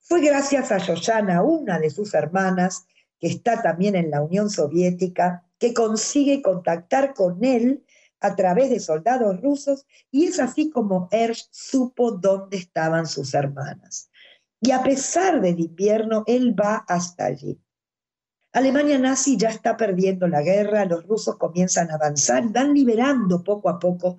Fue 0.00 0.20
gracias 0.20 0.70
a 0.70 0.78
Yoshana, 0.78 1.42
una 1.42 1.78
de 1.78 1.90
sus 1.90 2.14
hermanas, 2.14 2.86
que 3.18 3.26
está 3.28 3.62
también 3.62 3.96
en 3.96 4.10
la 4.10 4.22
Unión 4.22 4.50
Soviética, 4.50 5.44
que 5.58 5.74
consigue 5.74 6.42
contactar 6.42 7.14
con 7.14 7.42
él 7.44 7.84
a 8.20 8.34
través 8.34 8.70
de 8.70 8.80
soldados 8.80 9.40
rusos 9.40 9.86
y 10.10 10.26
es 10.26 10.40
así 10.40 10.70
como 10.70 11.08
Ersch 11.10 11.48
supo 11.50 12.12
dónde 12.12 12.56
estaban 12.56 13.06
sus 13.06 13.34
hermanas. 13.34 14.10
Y 14.60 14.70
a 14.70 14.82
pesar 14.82 15.40
del 15.40 15.60
invierno, 15.60 16.24
él 16.26 16.58
va 16.58 16.84
hasta 16.88 17.26
allí. 17.26 17.60
Alemania 18.52 18.98
nazi 18.98 19.36
ya 19.36 19.50
está 19.50 19.76
perdiendo 19.76 20.26
la 20.28 20.40
guerra, 20.40 20.86
los 20.86 21.06
rusos 21.06 21.36
comienzan 21.36 21.90
a 21.90 21.94
avanzar, 21.94 22.48
van 22.48 22.72
liberando 22.72 23.44
poco 23.44 23.68
a 23.68 23.78
poco 23.78 24.16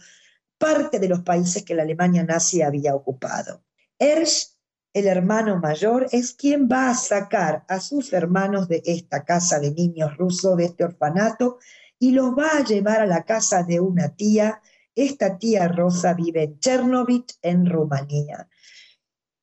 parte 0.59 0.99
de 0.99 1.09
los 1.09 1.21
países 1.21 1.63
que 1.63 1.73
la 1.73 1.83
Alemania 1.83 2.23
nazi 2.23 2.61
había 2.61 2.93
ocupado. 2.95 3.63
Ersch 3.97 4.57
el 4.97 5.05
hermano 5.05 5.59
mayor, 5.59 6.07
es 6.11 6.33
quien 6.33 6.67
va 6.67 6.89
a 6.89 6.95
sacar 6.95 7.63
a 7.67 7.79
sus 7.79 8.13
hermanos 8.13 8.67
de 8.67 8.81
esta 8.85 9.25
casa 9.25 9.59
de 9.59 9.71
niños 9.71 10.17
rusos, 10.17 10.57
de 10.57 10.65
este 10.65 10.85
orfanato, 10.85 11.59
y 11.99 12.11
los 12.11 12.31
va 12.31 12.49
a 12.57 12.63
llevar 12.63 13.01
a 13.01 13.05
la 13.05 13.23
casa 13.23 13.63
de 13.63 13.79
una 13.79 14.15
tía. 14.15 14.61
Esta 14.95 15.37
tía 15.37 15.67
Rosa 15.67 16.13
vive 16.13 16.43
en 16.43 16.59
Chernobyl, 16.59 17.25
en 17.41 17.65
Rumanía. 17.65 18.49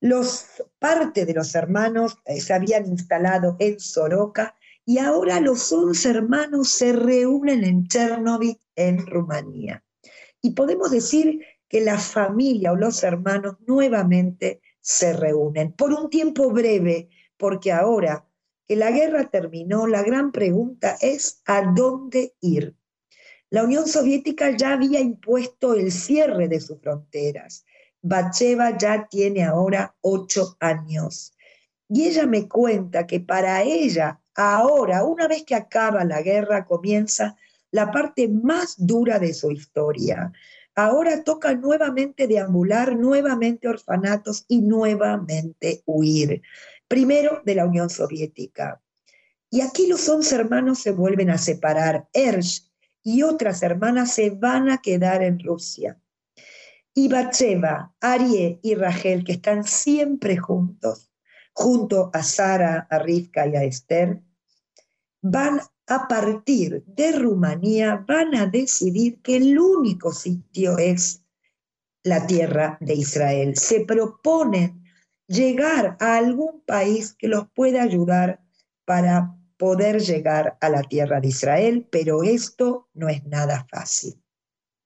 Los, 0.01 0.47
parte 0.79 1.25
de 1.25 1.35
los 1.35 1.55
hermanos 1.55 2.19
eh, 2.27 2.41
se 2.41 2.53
habían 2.53 2.87
instalado 2.87 3.57
en 3.59 3.81
Soroka 3.81 4.55
y 4.85 4.99
ahora 4.99 5.41
los 5.41 5.73
11 5.73 6.11
hermanos 6.11 6.71
se 6.71 6.93
reúnen 6.93 7.65
en 7.65 7.87
Chernobyl, 7.87 8.61
en 8.77 9.07
Rumanía. 9.07 9.83
Y 10.43 10.51
podemos 10.51 10.91
decir 10.91 11.41
que 11.69 11.81
la 11.81 11.99
familia 11.99 12.73
o 12.73 12.77
los 12.77 13.03
hermanos 13.03 13.57
nuevamente 13.67 14.61
se 14.81 15.15
reúnen 15.15 15.73
por 15.73 15.93
un 15.93 16.11
tiempo 16.11 16.51
breve, 16.51 17.09
porque 17.39 17.73
ahora 17.73 18.27
que 18.67 18.77
la 18.77 18.91
guerra 18.91 19.31
terminó, 19.31 19.87
la 19.87 20.03
gran 20.03 20.33
pregunta 20.33 20.97
es 21.01 21.43
¿a 21.47 21.63
dónde 21.75 22.35
ir? 22.41 22.75
La 23.51 23.63
Unión 23.63 23.87
Soviética 23.87 24.51
ya 24.57 24.73
había 24.73 25.01
impuesto 25.01 25.75
el 25.75 25.93
cierre 25.93 26.49
de 26.49 26.61
sus 26.61 26.81
fronteras. 26.81 27.65
Bacheva 28.03 28.77
ya 28.77 29.07
tiene 29.09 29.45
ahora 29.45 29.95
ocho 30.01 30.57
años. 30.61 31.35
Y 31.89 32.05
ella 32.09 32.27
me 32.27 32.49
cuenta 32.49 33.07
que 33.07 33.21
para 33.21 33.63
ella, 33.63 34.21
ahora, 34.35 35.05
una 35.05 35.29
vez 35.29 35.45
que 35.45 35.55
acaba 35.55 36.05
la 36.05 36.23
guerra, 36.23 36.65
comienza 36.65 37.37
la 37.71 37.91
parte 37.91 38.29
más 38.29 38.75
dura 38.79 39.19
de 39.19 39.33
su 39.35 39.51
historia. 39.51 40.33
Ahora 40.75 41.23
toca 41.23 41.55
nuevamente 41.55 42.27
deambular, 42.27 42.97
nuevamente 42.97 43.69
orfanatos 43.69 44.45
y 44.49 44.63
nuevamente 44.63 45.83
huir. 45.87 46.43
Primero 46.89 47.43
de 47.45 47.55
la 47.55 47.67
Unión 47.67 47.91
Soviética. 47.91 48.81
Y 49.51 49.61
aquí 49.61 49.87
los 49.87 50.09
once 50.09 50.35
hermanos 50.35 50.81
se 50.81 50.93
vuelven 50.93 51.31
a 51.31 51.39
separar. 51.39 52.09
Ersch 52.13 52.71
y 53.03 53.23
otras 53.23 53.63
hermanas 53.63 54.13
se 54.13 54.31
van 54.31 54.71
a 54.71 54.79
quedar 54.79 55.23
en 55.23 55.39
Rusia. 55.39 56.01
Y 56.95 57.09
Bathsheba, 57.09 57.95
Arie 58.01 58.61
y 58.63 58.75
Rachel, 58.75 59.25
que 59.25 59.33
están 59.33 59.65
siempre 59.65 60.37
juntos, 60.37 61.11
junto 61.53 62.11
a 62.13 62.23
Sara, 62.23 62.87
a 62.91 62.99
Rivka 62.99 63.47
y 63.47 63.57
a 63.57 63.65
Esther, 63.65 64.23
van 65.21 65.61
a 65.87 66.09
partir 66.09 66.85
de 66.87 67.13
Rumanía, 67.13 68.05
van 68.07 68.35
a 68.35 68.47
decidir 68.47 69.21
que 69.23 69.37
el 69.37 69.59
único 69.59 70.13
sitio 70.13 70.79
es 70.79 71.23
la 72.03 72.27
tierra 72.27 72.79
de 72.81 72.95
Israel. 72.95 73.57
Se 73.57 73.81
proponen 73.81 74.84
llegar 75.27 75.97
a 76.01 76.17
algún 76.17 76.63
país 76.67 77.15
que 77.15 77.29
los 77.29 77.49
pueda 77.51 77.83
ayudar 77.83 78.41
para 78.85 79.37
poder 79.57 80.01
llegar 80.01 80.59
a 80.61 80.69
la 80.69 80.83
tierra 80.83 81.21
de 81.21 81.29
Israel, 81.29 81.87
pero 81.91 82.23
esto 82.23 82.89
no 82.93 83.09
es 83.09 83.25
nada 83.25 83.67
fácil. 83.71 84.21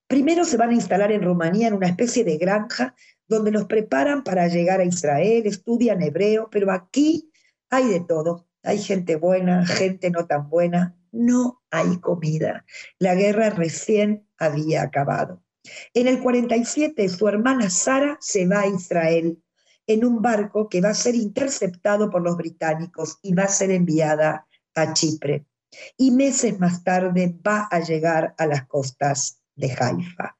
Primero 0.06 0.44
se 0.44 0.56
van 0.56 0.70
a 0.70 0.74
instalar 0.74 1.12
en 1.12 1.22
Rumanía 1.22 1.68
en 1.68 1.74
una 1.74 1.88
especie 1.88 2.24
de 2.24 2.38
granja 2.38 2.94
donde 3.26 3.50
los 3.50 3.66
preparan 3.66 4.24
para 4.24 4.48
llegar 4.48 4.80
a 4.80 4.84
Israel, 4.84 5.46
estudian 5.46 6.02
hebreo, 6.02 6.48
pero 6.50 6.72
aquí 6.72 7.30
hay 7.68 7.88
de 7.88 8.00
todo. 8.00 8.46
Hay 8.62 8.78
gente 8.78 9.16
buena, 9.16 9.66
gente 9.66 10.10
no 10.10 10.26
tan 10.26 10.48
buena, 10.48 10.96
no 11.12 11.62
hay 11.70 11.98
comida. 11.98 12.64
La 12.98 13.14
guerra 13.14 13.50
recién 13.50 14.26
había 14.38 14.82
acabado. 14.82 15.42
En 15.92 16.08
el 16.08 16.20
47 16.20 17.08
su 17.08 17.28
hermana 17.28 17.68
Sara 17.68 18.16
se 18.20 18.46
va 18.46 18.60
a 18.60 18.66
Israel 18.66 19.42
en 19.88 20.04
un 20.04 20.20
barco 20.20 20.68
que 20.68 20.82
va 20.82 20.90
a 20.90 20.94
ser 20.94 21.14
interceptado 21.14 22.10
por 22.10 22.22
los 22.22 22.36
británicos 22.36 23.18
y 23.22 23.32
va 23.32 23.44
a 23.44 23.48
ser 23.48 23.70
enviada 23.70 24.46
a 24.74 24.92
Chipre. 24.92 25.46
Y 25.96 26.10
meses 26.10 26.60
más 26.60 26.84
tarde 26.84 27.34
va 27.44 27.66
a 27.70 27.80
llegar 27.80 28.34
a 28.36 28.46
las 28.46 28.66
costas 28.66 29.40
de 29.56 29.72
Haifa. 29.72 30.36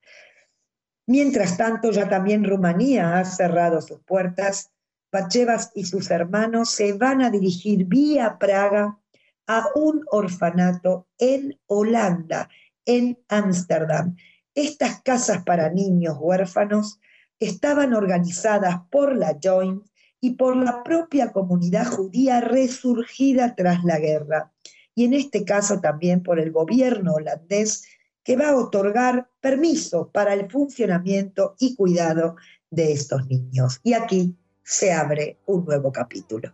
Mientras 1.07 1.57
tanto, 1.57 1.91
ya 1.91 2.09
también 2.09 2.45
Rumanía 2.45 3.19
ha 3.19 3.25
cerrado 3.25 3.81
sus 3.81 4.01
puertas. 4.01 4.71
Pachevas 5.11 5.73
y 5.75 5.87
sus 5.87 6.11
hermanos 6.11 6.71
se 6.71 6.93
van 6.93 7.23
a 7.23 7.31
dirigir 7.31 7.87
vía 7.87 8.37
Praga 8.39 8.99
a 9.47 9.67
un 9.75 10.05
orfanato 10.11 11.09
en 11.17 11.59
Holanda, 11.67 12.51
en 12.85 13.19
Ámsterdam. 13.29 14.15
Estas 14.55 15.01
casas 15.01 15.43
para 15.45 15.71
niños 15.71 16.19
huérfanos 16.21 17.01
estaban 17.41 17.95
organizadas 17.95 18.81
por 18.91 19.17
la 19.17 19.39
Joint 19.43 19.85
y 20.21 20.31
por 20.33 20.57
la 20.57 20.83
propia 20.83 21.33
comunidad 21.33 21.87
judía 21.87 22.41
resurgida 22.41 23.55
tras 23.55 23.85
la 23.85 23.99
guerra, 23.99 24.53
y 24.95 25.05
en 25.05 25.15
este 25.15 25.45
caso 25.45 25.81
también 25.81 26.23
por 26.23 26.41
el 26.41 26.51
gobierno 26.51 27.15
holandés 27.15 27.85
que 28.25 28.37
va 28.37 28.51
a 28.51 28.57
otorgar 28.57 29.31
permiso 29.41 30.11
para 30.11 30.35
el 30.35 30.51
funcionamiento 30.51 31.55
y 31.59 31.77
cuidado 31.77 32.37
de 32.71 32.93
estos 32.93 33.27
niños. 33.27 33.81
Y 33.83 33.95
aquí 33.95 34.37
se 34.63 34.93
abre 34.93 35.39
un 35.47 35.65
nuevo 35.65 35.93
capítulo. 35.93 36.53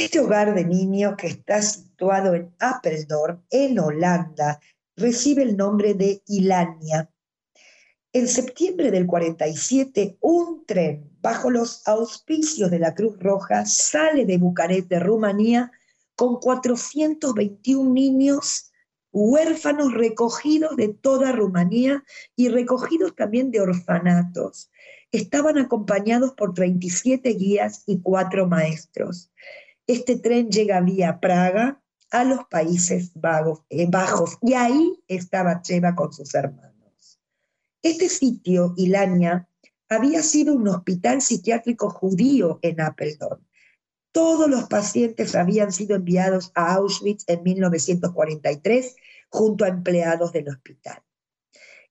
Este 0.00 0.20
hogar 0.20 0.54
de 0.54 0.64
niños 0.64 1.16
que 1.18 1.26
está 1.26 1.60
situado 1.60 2.32
en 2.32 2.54
Apeldoorn, 2.60 3.42
en 3.50 3.80
Holanda, 3.80 4.60
recibe 4.96 5.42
el 5.42 5.56
nombre 5.56 5.94
de 5.94 6.22
Ilania. 6.28 7.10
En 8.12 8.28
septiembre 8.28 8.92
del 8.92 9.06
47, 9.06 10.18
un 10.20 10.64
tren 10.66 11.10
bajo 11.20 11.50
los 11.50 11.82
auspicios 11.88 12.70
de 12.70 12.78
la 12.78 12.94
Cruz 12.94 13.18
Roja 13.18 13.66
sale 13.66 14.24
de 14.24 14.38
Bucarest, 14.38 14.88
de 14.88 15.00
Rumanía, 15.00 15.72
con 16.14 16.36
421 16.36 17.92
niños 17.92 18.70
huérfanos 19.10 19.92
recogidos 19.94 20.76
de 20.76 20.90
toda 20.90 21.32
Rumanía 21.32 22.04
y 22.36 22.50
recogidos 22.50 23.16
también 23.16 23.50
de 23.50 23.62
orfanatos. 23.62 24.70
Estaban 25.10 25.58
acompañados 25.58 26.34
por 26.34 26.54
37 26.54 27.30
guías 27.30 27.82
y 27.86 27.98
cuatro 28.00 28.46
maestros. 28.46 29.32
Este 29.88 30.18
tren 30.18 30.50
llega 30.50 30.82
vía 30.82 31.18
Praga 31.18 31.82
a 32.10 32.22
los 32.22 32.44
Países 32.50 33.10
eh, 33.70 33.86
Bajos 33.88 34.36
y 34.42 34.52
ahí 34.52 35.02
estaba 35.08 35.62
Cheva 35.62 35.94
con 35.94 36.12
sus 36.12 36.34
hermanos. 36.34 37.18
Este 37.82 38.10
sitio, 38.10 38.74
Ilania, 38.76 39.48
había 39.88 40.22
sido 40.22 40.54
un 40.54 40.68
hospital 40.68 41.22
psiquiátrico 41.22 41.88
judío 41.88 42.58
en 42.60 42.82
Apeldoorn. 42.82 43.48
Todos 44.12 44.50
los 44.50 44.64
pacientes 44.64 45.34
habían 45.34 45.72
sido 45.72 45.96
enviados 45.96 46.52
a 46.54 46.74
Auschwitz 46.74 47.24
en 47.26 47.42
1943 47.42 48.94
junto 49.30 49.64
a 49.64 49.68
empleados 49.68 50.32
del 50.32 50.50
hospital. 50.50 51.02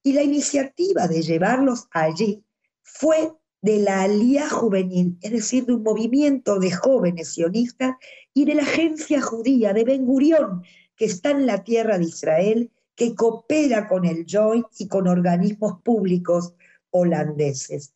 Y 0.04 0.14
la 0.14 0.22
iniciativa 0.22 1.08
de 1.08 1.24
llevarlos 1.24 1.88
allí 1.90 2.46
fue 2.84 3.34
de 3.68 3.80
la 3.80 4.04
Alía 4.04 4.50
Juvenil, 4.50 5.18
es 5.22 5.32
decir, 5.32 5.66
de 5.66 5.74
un 5.74 5.84
movimiento 5.84 6.58
de 6.58 6.72
jóvenes 6.72 7.34
sionistas 7.34 7.98
y 8.34 8.46
de 8.46 8.56
la 8.56 8.64
agencia 8.64 9.22
judía 9.22 9.74
de 9.74 9.84
Ben 9.84 10.06
Gurión, 10.06 10.64
que 10.96 11.04
está 11.04 11.32
en 11.32 11.46
la 11.46 11.66
tierra 11.66 11.98
de 11.98 12.06
Israel, 12.06 12.72
que 12.96 13.14
coopera 13.14 13.90
con 13.90 14.06
el 14.06 14.26
Joint 14.26 14.68
y 14.80 14.88
con 14.88 15.10
organismos 15.10 15.82
públicos 15.82 16.54
holandeses. 16.92 17.94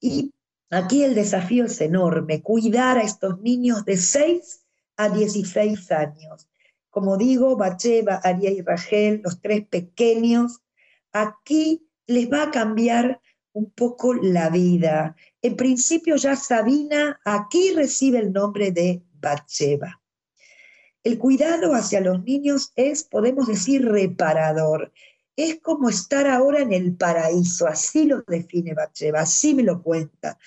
Y 0.00 0.32
aquí 0.70 1.04
el 1.04 1.14
desafío 1.14 1.66
es 1.66 1.80
enorme, 1.80 2.42
cuidar 2.42 2.98
a 2.98 3.02
estos 3.02 3.40
niños 3.40 3.84
de 3.84 3.98
6 3.98 4.64
a 4.96 5.10
16 5.10 5.92
años. 5.92 6.48
Como 6.90 7.16
digo, 7.16 7.56
Bacheva, 7.56 8.16
Aria 8.16 8.50
y 8.50 8.62
Rachel, 8.62 9.20
los 9.22 9.40
tres 9.40 9.64
pequeños, 9.64 10.60
aquí 11.12 11.86
les 12.08 12.28
va 12.28 12.42
a 12.42 12.50
cambiar 12.50 13.20
un 13.54 13.70
poco 13.70 14.14
la 14.14 14.50
vida. 14.50 15.16
En 15.40 15.56
principio 15.56 16.16
ya 16.16 16.36
Sabina 16.36 17.20
aquí 17.24 17.72
recibe 17.72 18.18
el 18.18 18.32
nombre 18.32 18.72
de 18.72 19.02
Bathsheba. 19.20 20.00
El 21.02 21.18
cuidado 21.18 21.74
hacia 21.74 22.00
los 22.00 22.22
niños 22.24 22.72
es, 22.76 23.04
podemos 23.04 23.46
decir, 23.46 23.84
reparador. 23.86 24.92
Es 25.36 25.60
como 25.60 25.88
estar 25.88 26.26
ahora 26.26 26.60
en 26.60 26.72
el 26.72 26.96
paraíso, 26.96 27.66
así 27.66 28.04
lo 28.04 28.22
define 28.22 28.74
Bathsheba, 28.74 29.20
así 29.20 29.54
me 29.54 29.62
lo 29.62 29.82
cuenta. 29.82 30.38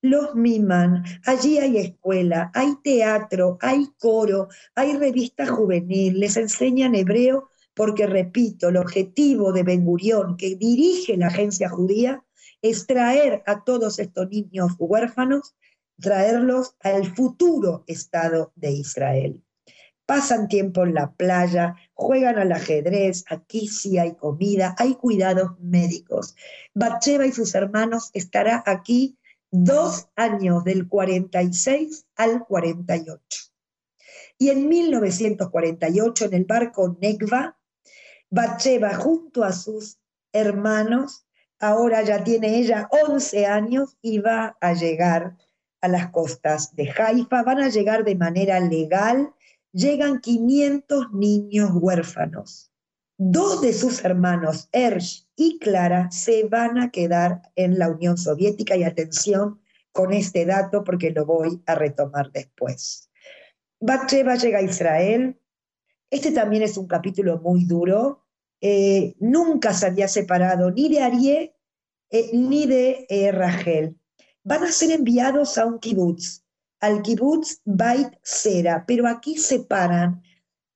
Los 0.00 0.34
miman, 0.34 1.04
allí 1.24 1.58
hay 1.58 1.78
escuela, 1.78 2.50
hay 2.54 2.76
teatro, 2.82 3.58
hay 3.60 3.88
coro, 3.98 4.48
hay 4.74 4.96
revista 4.96 5.46
juvenil, 5.46 6.18
les 6.18 6.36
enseñan 6.36 6.94
hebreo 6.94 7.50
porque, 7.74 8.06
repito, 8.06 8.68
el 8.68 8.76
objetivo 8.76 9.52
de 9.52 9.62
Ben 9.62 9.84
Gurión, 9.84 10.36
que 10.36 10.56
dirige 10.56 11.16
la 11.16 11.28
agencia 11.28 11.68
judía, 11.68 12.22
es 12.62 12.86
traer 12.86 13.42
a 13.46 13.64
todos 13.64 13.98
estos 13.98 14.30
niños 14.30 14.72
huérfanos, 14.78 15.54
traerlos 16.00 16.76
al 16.80 17.14
futuro 17.14 17.84
Estado 17.86 18.52
de 18.54 18.70
Israel. 18.70 19.42
Pasan 20.06 20.48
tiempo 20.48 20.84
en 20.84 20.94
la 20.94 21.12
playa, 21.12 21.76
juegan 21.92 22.38
al 22.38 22.52
ajedrez, 22.52 23.24
aquí 23.28 23.68
sí 23.68 23.98
hay 23.98 24.14
comida, 24.14 24.74
hay 24.78 24.94
cuidados 24.94 25.58
médicos. 25.60 26.34
Batsheba 26.74 27.26
y 27.26 27.32
sus 27.32 27.54
hermanos 27.54 28.10
estará 28.12 28.62
aquí 28.66 29.18
dos 29.50 30.08
años, 30.16 30.64
del 30.64 30.88
46 30.88 32.06
al 32.16 32.44
48. 32.46 33.20
Y 34.38 34.50
en 34.50 34.68
1948, 34.68 36.24
en 36.24 36.34
el 36.34 36.44
barco 36.44 36.96
Negva, 37.00 37.58
Batsheba 38.30 38.94
junto 38.94 39.44
a 39.44 39.52
sus 39.52 39.98
hermanos 40.32 41.26
ahora 41.62 42.02
ya 42.02 42.24
tiene 42.24 42.58
ella 42.58 42.88
11 42.90 43.46
años 43.46 43.96
y 44.02 44.18
va 44.18 44.56
a 44.60 44.74
llegar 44.74 45.36
a 45.80 45.88
las 45.88 46.10
costas 46.10 46.74
de 46.74 46.90
Haifa, 46.90 47.44
van 47.44 47.60
a 47.60 47.68
llegar 47.68 48.04
de 48.04 48.16
manera 48.16 48.58
legal, 48.58 49.32
llegan 49.72 50.20
500 50.20 51.12
niños 51.12 51.70
huérfanos. 51.72 52.72
Dos 53.16 53.62
de 53.62 53.72
sus 53.72 54.04
hermanos, 54.04 54.68
Ersh 54.72 55.28
y 55.36 55.60
Clara, 55.60 56.10
se 56.10 56.44
van 56.48 56.78
a 56.78 56.90
quedar 56.90 57.42
en 57.54 57.78
la 57.78 57.88
Unión 57.90 58.18
Soviética 58.18 58.76
y 58.76 58.82
atención 58.82 59.60
con 59.92 60.12
este 60.12 60.44
dato 60.44 60.82
porque 60.82 61.12
lo 61.12 61.24
voy 61.24 61.62
a 61.66 61.76
retomar 61.76 62.32
después. 62.32 63.08
Batsheba 63.78 64.34
llega 64.34 64.58
a 64.58 64.62
Israel. 64.62 65.38
Este 66.10 66.32
también 66.32 66.64
es 66.64 66.76
un 66.76 66.88
capítulo 66.88 67.38
muy 67.38 67.64
duro 67.64 68.21
eh, 68.64 69.16
nunca 69.18 69.74
se 69.74 69.86
había 69.86 70.06
separado 70.06 70.70
ni 70.70 70.88
de 70.88 71.02
Arié 71.02 71.56
eh, 72.10 72.30
ni 72.32 72.66
de 72.66 73.06
eh, 73.08 73.32
Rachel. 73.32 73.96
Van 74.44 74.62
a 74.62 74.70
ser 74.70 74.92
enviados 74.92 75.58
a 75.58 75.66
un 75.66 75.80
kibutz, 75.80 76.44
al 76.78 77.02
kibutz 77.02 77.60
Bait 77.64 78.16
Sera, 78.22 78.84
pero 78.86 79.08
aquí 79.08 79.36
separan 79.36 80.22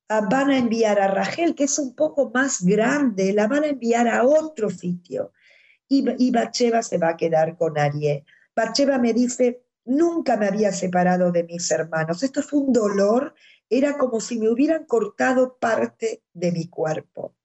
van 0.09 0.49
a 0.49 0.57
enviar 0.57 0.99
a 0.99 1.07
Rachel, 1.07 1.55
que 1.55 1.65
es 1.65 1.79
un 1.79 1.95
poco 1.95 2.29
más 2.33 2.61
grande, 2.63 3.33
la 3.33 3.47
van 3.47 3.63
a 3.63 3.67
enviar 3.67 4.07
a 4.07 4.25
otro 4.25 4.69
sitio. 4.69 5.31
Y, 5.87 6.05
y 6.17 6.31
Bacheva 6.31 6.81
se 6.81 6.97
va 6.97 7.09
a 7.09 7.17
quedar 7.17 7.57
con 7.57 7.77
Arié. 7.77 8.25
Bacheva 8.55 8.97
me 8.99 9.13
dice, 9.13 9.63
nunca 9.85 10.37
me 10.37 10.47
había 10.47 10.71
separado 10.71 11.31
de 11.31 11.43
mis 11.43 11.69
hermanos. 11.71 12.23
Esto 12.23 12.41
fue 12.41 12.59
un 12.59 12.73
dolor, 12.73 13.33
era 13.69 13.97
como 13.97 14.19
si 14.19 14.39
me 14.39 14.49
hubieran 14.49 14.85
cortado 14.85 15.57
parte 15.57 16.23
de 16.33 16.51
mi 16.51 16.67
cuerpo. 16.67 17.35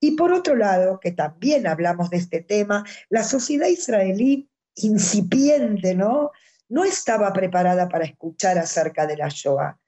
Y 0.00 0.12
por 0.12 0.32
otro 0.32 0.56
lado, 0.56 1.00
que 1.00 1.12
también 1.12 1.66
hablamos 1.66 2.10
de 2.10 2.18
este 2.18 2.40
tema, 2.40 2.84
la 3.08 3.24
sociedad 3.24 3.68
israelí 3.68 4.48
incipiente, 4.74 5.94
¿no? 5.94 6.30
No 6.68 6.84
estaba 6.84 7.32
preparada 7.32 7.88
para 7.88 8.04
escuchar 8.04 8.58
acerca 8.58 9.06
de 9.06 9.16
la 9.16 9.28
Shoah. 9.28 9.78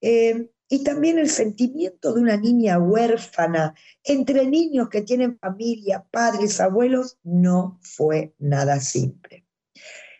Eh, 0.00 0.50
y 0.68 0.82
también 0.82 1.18
el 1.18 1.30
sentimiento 1.30 2.12
de 2.12 2.20
una 2.20 2.36
niña 2.36 2.78
huérfana 2.78 3.74
entre 4.02 4.46
niños 4.46 4.88
que 4.88 5.02
tienen 5.02 5.38
familia, 5.38 6.04
padres, 6.10 6.60
abuelos, 6.60 7.18
no 7.22 7.78
fue 7.82 8.34
nada 8.38 8.80
simple. 8.80 9.44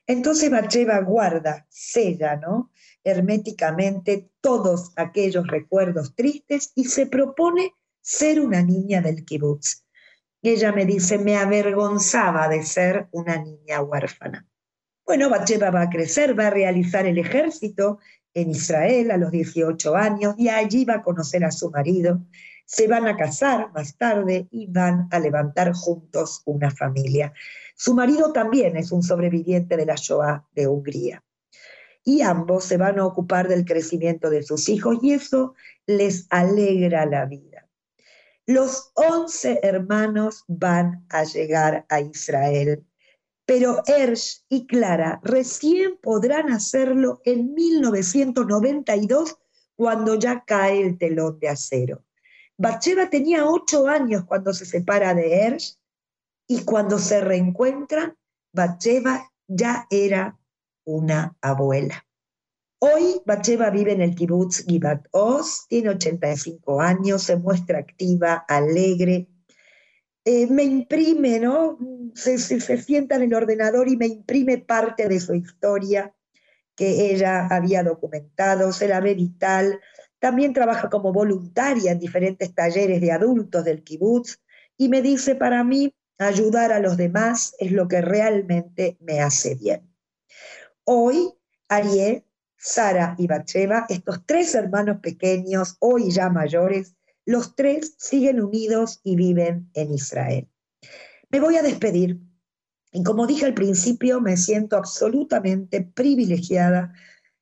Entonces 0.07 0.51
Bacheva 0.51 1.01
guarda, 1.01 1.67
sella, 1.69 2.37
¿no? 2.37 2.71
Herméticamente 3.07 4.29
todos 4.41 4.93
aquellos 4.97 5.47
recuerdos 5.47 6.17
tristes 6.17 6.73
y 6.75 6.87
se 6.87 7.07
propone 7.07 7.73
ser 8.01 8.41
una 8.41 8.63
niña 8.63 9.01
del 9.01 9.25
kibutz. 9.25 9.85
Ella 10.43 10.73
me 10.73 10.85
dice, 10.85 11.17
me 11.17 11.37
avergonzaba 11.37 12.49
de 12.49 12.65
ser 12.65 13.07
una 13.13 13.37
niña 13.37 13.81
huérfana. 13.81 14.45
Bueno, 15.07 15.31
Bacheva 15.31 15.71
va 15.71 15.83
a 15.83 15.91
crecer, 15.91 16.39
va 16.39 16.49
a 16.49 16.51
realizar 16.51 17.07
el 17.07 17.19
ejército 17.19 18.01
en 18.35 18.51
Israel 18.51 19.13
a 19.13 19.17
los 19.17 19.31
18 19.31 19.95
años 19.95 20.35
y 20.37 20.49
allí 20.49 20.85
va 20.85 20.95
a 20.95 21.03
conocer 21.03 21.45
a 21.45 21.53
su 21.53 21.71
marido. 21.71 22.21
Se 22.65 22.89
van 22.89 23.07
a 23.07 23.17
casar 23.17 23.71
más 23.73 23.97
tarde 23.97 24.49
y 24.51 24.67
van 24.67 25.07
a 25.13 25.21
levantar 25.21 25.73
juntos 25.73 26.43
una 26.45 26.73
familia. 26.73 27.33
Su 27.77 27.95
marido 27.95 28.33
también 28.33 28.77
es 28.77 28.91
un 28.91 29.05
sobreviviente 29.05 29.77
de 29.77 29.87
la 29.87 29.95
Shoah 29.95 30.45
de 30.53 30.67
Hungría. 30.67 31.23
Y 32.07 32.23
ambos 32.23 32.65
se 32.65 32.79
van 32.79 32.99
a 32.99 33.05
ocupar 33.05 33.49
del 33.49 33.67
crecimiento 33.67 34.31
de 34.31 34.43
sus 34.43 34.71
hijos 34.71 34.97
y 35.03 35.13
eso 35.13 35.55
les 35.87 36.27
alegra 36.31 37.05
la 37.05 37.27
vida. 37.27 37.69
Los 38.47 38.93
once 38.95 39.61
hermanos 39.63 40.45
van 40.47 41.05
a 41.11 41.25
llegar 41.25 41.85
a 41.91 42.01
Israel 42.01 42.87
pero 43.47 43.83
Ersch 43.87 44.45
y 44.49 44.67
Clara 44.67 45.21
recién 45.23 45.97
podrán 46.03 46.51
hacerlo 46.51 47.23
en 47.25 47.55
1992 47.55 49.39
cuando 49.77 50.17
ya 50.17 50.45
cae 50.45 50.83
el 50.83 50.99
telón 50.99 51.39
de 51.39 51.49
acero. 51.49 52.05
Bacheva 52.59 53.09
tenía 53.09 53.47
ocho 53.47 53.87
años 53.87 54.25
cuando 54.25 54.53
se 54.53 54.67
separa 54.67 55.15
de 55.15 55.45
Ersch 55.45 55.79
y 56.49 56.65
cuando 56.65 56.99
se 56.99 57.21
reencuentran, 57.21 58.17
Bacheva 58.53 59.31
ya 59.47 59.87
era 59.91 60.39
una 60.87 61.37
abuela. 61.43 62.07
Hoy 62.79 63.21
Bacheva 63.27 63.71
vive 63.71 63.93
en 63.93 64.01
el 64.01 64.15
kibbutz 64.15 64.65
Givat 64.67 65.07
Oz, 65.11 65.67
tiene 65.69 65.91
85 65.91 66.81
años, 66.81 67.23
se 67.23 67.37
muestra 67.37 67.79
activa, 67.79 68.45
alegre, 68.49 69.29
eh, 70.29 70.49
me 70.49 70.65
imprime, 70.65 71.39
¿no? 71.39 71.79
Se, 72.15 72.37
sienta 72.39 73.15
en 73.15 73.23
el 73.23 73.35
ordenador 73.35 73.89
y 73.89 73.97
me 73.97 74.07
imprime 74.07 74.59
parte 74.59 75.09
de 75.09 75.21
su 75.21 75.35
historia 75.35 76.13
que 76.75 77.13
ella 77.13 77.47
había 77.47 77.85
documentado, 77.85 78.73
se 78.73 78.89
la 78.89 78.99
ve 78.99 79.15
vital. 79.15 79.81
También 80.19 80.53
trabaja 80.53 80.91
como 80.91 81.13
voluntaria 81.13 81.93
en 81.93 82.01
diferentes 82.01 82.53
talleres 82.53 83.01
de 83.01 83.13
adultos 83.13 83.65
del 83.65 83.85
kibutz 83.85 84.41
y 84.77 84.89
me 84.89 85.01
dice, 85.01 85.37
para 85.37 85.63
mí, 85.63 85.95
ayudar 86.19 86.73
a 86.73 86.81
los 86.81 86.97
demás 86.97 87.55
es 87.61 87.71
lo 87.71 87.87
que 87.87 88.01
realmente 88.01 88.97
me 89.01 89.21
hace 89.21 89.55
bien. 89.55 89.96
Hoy, 90.89 91.35
Ariel, 91.69 92.25
Sara 92.57 93.17
y 93.19 93.27
Bacheva, 93.27 93.87
estos 93.89 94.25
tres 94.25 94.55
hermanos 94.55 94.99
pequeños, 95.03 95.77
hoy 95.81 96.13
ya 96.13 96.31
mayores, 96.31 96.95
los 97.25 97.57
tres 97.57 97.97
siguen 97.99 98.41
unidos 98.41 99.01
y 99.03 99.17
viven 99.17 99.69
en 99.75 99.93
Israel. 99.93 100.49
Me 101.29 101.41
voy 101.41 101.57
a 101.57 101.63
despedir 101.63 102.21
y 102.93 103.03
como 103.03 103.27
dije 103.27 103.47
al 103.47 103.55
principio, 103.55 104.21
me 104.21 104.37
siento 104.37 104.77
absolutamente 104.77 105.83
privilegiada 105.83 106.93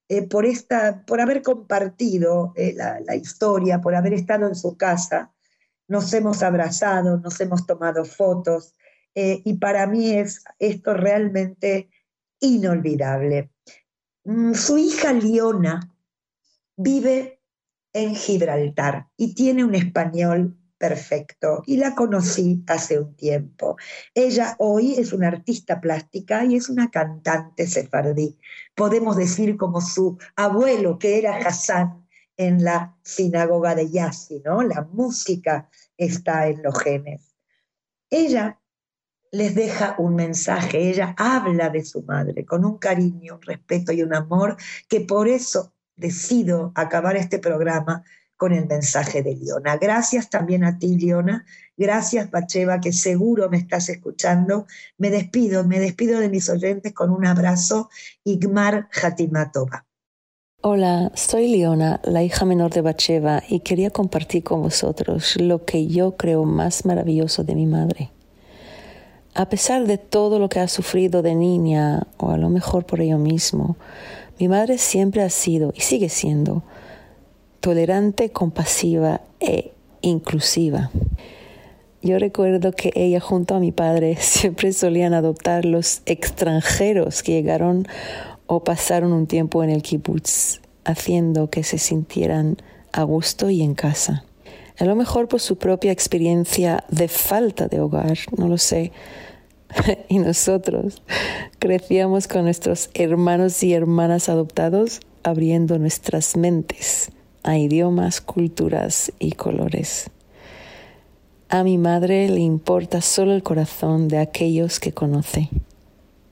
eh, 0.09 0.27
por, 0.27 0.47
esta, 0.47 1.05
por 1.05 1.21
haber 1.21 1.43
compartido 1.43 2.55
eh, 2.57 2.75
la, 2.75 3.15
historia, 3.15 3.83
por 3.83 3.95
haber 3.95 4.15
estado 4.15 4.49
en 4.49 4.55
su 4.55 4.79
casa. 4.79 5.35
Nos 5.87 6.15
hemos 6.15 6.43
abrazado, 6.43 7.19
nos 7.19 7.39
hemos 7.43 7.67
tomado 7.67 8.07
fotos 8.07 8.73
eh, 9.15 9.43
y 9.45 9.59
para 9.59 9.87
mí 9.87 10.13
es 10.13 10.43
esto 10.59 10.95
realmente 10.95 11.91
inolvidable. 12.47 13.51
Mm, 14.25 14.55
su 14.55 14.79
hija 14.79 15.13
Liona 15.13 15.91
vive 16.77 17.41
en 17.93 18.15
Gibraltar 18.15 19.09
y 19.17 19.35
tiene 19.35 19.65
un 19.65 19.75
español 19.75 20.57
perfecto 20.77 21.63
y 21.67 21.77
la 21.77 21.95
conocí 21.95 22.63
hace 22.67 22.99
un 22.99 23.15
tiempo. 23.15 23.77
Ella 24.15 24.57
hoy 24.59 24.95
es 24.95 25.13
una 25.13 25.29
artista 25.29 25.81
plástica 25.81 26.45
y 26.45 26.57
es 26.57 26.69
una 26.69 26.91
cantante 26.91 27.67
sefardí. 27.67 28.39
Podemos 28.75 29.17
decir 29.17 29.57
como 29.57 29.81
su 29.81 30.19
abuelo 30.37 30.99
que 30.99 31.19
era 31.19 31.37
Hassan 31.39 32.07
en 32.37 32.65
la 32.65 32.97
sinagoga 33.03 33.75
de 33.75 33.91
Yassi, 33.91 34.43
¿no? 34.45 34.63
La 34.63 34.83
música 34.93 35.71
está 35.97 36.49
en 36.49 36.63
los 36.63 36.79
genes. 36.79 37.35
Ella 38.11 38.61
les 39.35 39.55
deja 39.55 39.97
un 39.99 40.15
mensaje, 40.15 40.91
ella 40.91 41.15
habla 41.19 41.69
de 41.69 41.85
su 41.85 42.03
madre 42.03 42.45
con 42.45 42.65
un 42.65 42.79
cariño, 42.79 43.35
un 43.35 43.43
respeto 43.43 43.93
y 43.93 44.03
un 44.03 44.15
amor 44.15 44.57
que 44.89 45.01
por 45.01 45.27
eso 45.27 45.73
decido 45.97 46.73
acabar 46.77 47.17
este 47.17 47.41
programa 47.41 48.05
con 48.37 48.53
el 48.53 48.67
mensaje 48.67 49.23
de 49.23 49.35
Liona. 49.35 49.77
Gracias 49.77 50.31
también 50.31 50.65
a 50.65 50.79
ti, 50.79 50.97
Liona. 50.97 51.45
Gracias, 51.77 52.29
Pacheva, 52.29 52.81
que 52.81 52.93
seguro 52.93 53.51
me 53.51 53.59
estás 53.59 53.89
escuchando. 53.89 54.67
Me 54.99 55.11
despido, 55.11 55.65
me 55.65 55.81
despido 55.81 56.21
de 56.21 56.29
mis 56.29 56.49
oyentes 56.49 56.93
con 56.93 57.11
un 57.11 57.27
abrazo. 57.27 57.91
Igmar 58.23 58.89
Hatimatova. 59.03 59.85
Hola, 60.63 61.11
soy 61.15 61.49
Liona, 61.49 62.01
la 62.05 62.23
hija 62.23 62.45
menor 62.45 62.73
de 62.73 62.81
Bacheva, 62.83 63.43
y 63.49 63.61
quería 63.61 63.91
compartir 63.91 64.45
con 64.45 64.63
vosotros 64.63 65.37
lo 65.37 65.65
que 65.65 65.89
yo 65.89 66.17
creo 66.17 66.45
más 66.45 66.87
maravilloso 66.87 67.45
de 67.45 67.55
mi 67.55 67.67
madre. 67.67 68.11
A 69.37 69.49
pesar 69.49 69.87
de 69.87 69.99
todo 69.99 70.39
lo 70.39 70.49
que 70.49 70.61
ha 70.61 70.69
sufrido 70.69 71.21
de 71.21 71.35
niña, 71.35 72.07
o 72.19 72.31
a 72.31 72.39
lo 72.39 72.51
mejor 72.51 72.87
por 72.87 73.01
ello 73.01 73.19
mismo, 73.19 73.77
mi 74.39 74.47
madre 74.47 74.79
siempre 74.79 75.23
ha 75.23 75.31
sido 75.31 75.73
y 75.75 75.81
sigue 75.81 76.09
siendo 76.09 76.63
tolerante, 77.59 78.31
compasiva 78.31 79.23
e 79.41 79.73
inclusiva. 80.03 80.93
Yo 82.01 82.19
recuerdo 82.21 82.71
que 82.73 82.93
ella 82.95 83.19
junto 83.19 83.57
a 83.57 83.61
mi 83.61 83.73
padre 83.73 84.17
siempre 84.21 84.73
solían 84.73 85.15
adoptar 85.15 85.65
los 85.65 86.03
extranjeros 86.07 87.25
que 87.25 87.33
llegaron 87.33 87.89
o 88.47 88.63
pasaron 88.63 89.13
un 89.13 89.27
tiempo 89.27 89.65
en 89.65 89.71
el 89.71 89.83
kibbutz, 89.83 90.61
haciendo 90.85 91.51
que 91.51 91.65
se 91.65 91.79
sintieran 91.79 92.59
a 92.93 93.03
gusto 93.03 93.51
y 93.51 93.63
en 93.63 93.75
casa. 93.75 94.25
A 94.79 94.85
lo 94.85 94.97
mejor 94.97 95.29
por 95.29 95.41
su 95.41 95.57
propia 95.57 95.93
experiencia 95.93 96.85
de 96.89 97.09
falta 97.09 97.69
de 97.69 97.81
hogar, 97.81 98.19
no 98.37 98.49
lo 98.49 98.59
sé, 98.59 98.93
y 100.09 100.19
nosotros 100.19 101.03
crecíamos 101.59 102.27
con 102.27 102.45
nuestros 102.45 102.91
hermanos 102.95 103.63
y 103.63 103.73
hermanas 103.73 104.29
adoptados 104.29 105.01
abriendo 105.23 105.79
nuestras 105.79 106.37
mentes 106.37 107.11
a 107.43 107.57
idiomas, 107.59 108.21
culturas 108.21 109.13
y 109.19 109.33
colores. 109.33 110.11
A 111.49 111.63
mi 111.63 111.79
madre 111.79 112.29
le 112.29 112.41
importa 112.41 113.01
solo 113.01 113.33
el 113.33 113.43
corazón 113.43 114.09
de 114.09 114.19
aquellos 114.19 114.81
que 114.81 114.93
conoce. 114.93 115.51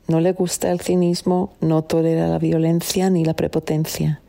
No 0.08 0.20
le 0.20 0.32
gusta 0.32 0.72
el 0.72 0.80
cinismo, 0.80 1.52
no 1.60 1.82
tolera 1.82 2.26
la 2.26 2.38
violencia 2.38 3.08
ni 3.08 3.24
la 3.24 3.34
prepotencia. 3.34 4.20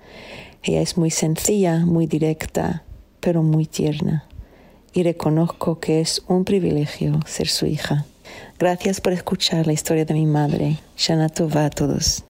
Ella 0.62 0.82
es 0.82 0.98
muy 0.98 1.10
sencilla, 1.10 1.86
muy 1.86 2.06
directa, 2.06 2.84
pero 3.24 3.42
muy 3.42 3.66
tierna. 3.66 4.26
Y 4.94 5.02
reconozco 5.02 5.80
que 5.80 6.02
es 6.02 6.22
un 6.28 6.44
privilegio 6.44 7.20
ser 7.26 7.48
su 7.48 7.66
hija. 7.66 8.06
Gracias 8.60 9.00
por 9.02 9.14
escuchar 9.14 9.66
la 9.66 9.74
historia 9.74 10.06
de 10.06 10.14
mi 10.14 10.26
madre. 10.26 10.78
Shana 10.98 11.30
Tova 11.30 11.66
a 11.66 11.70
todos. 11.70 12.22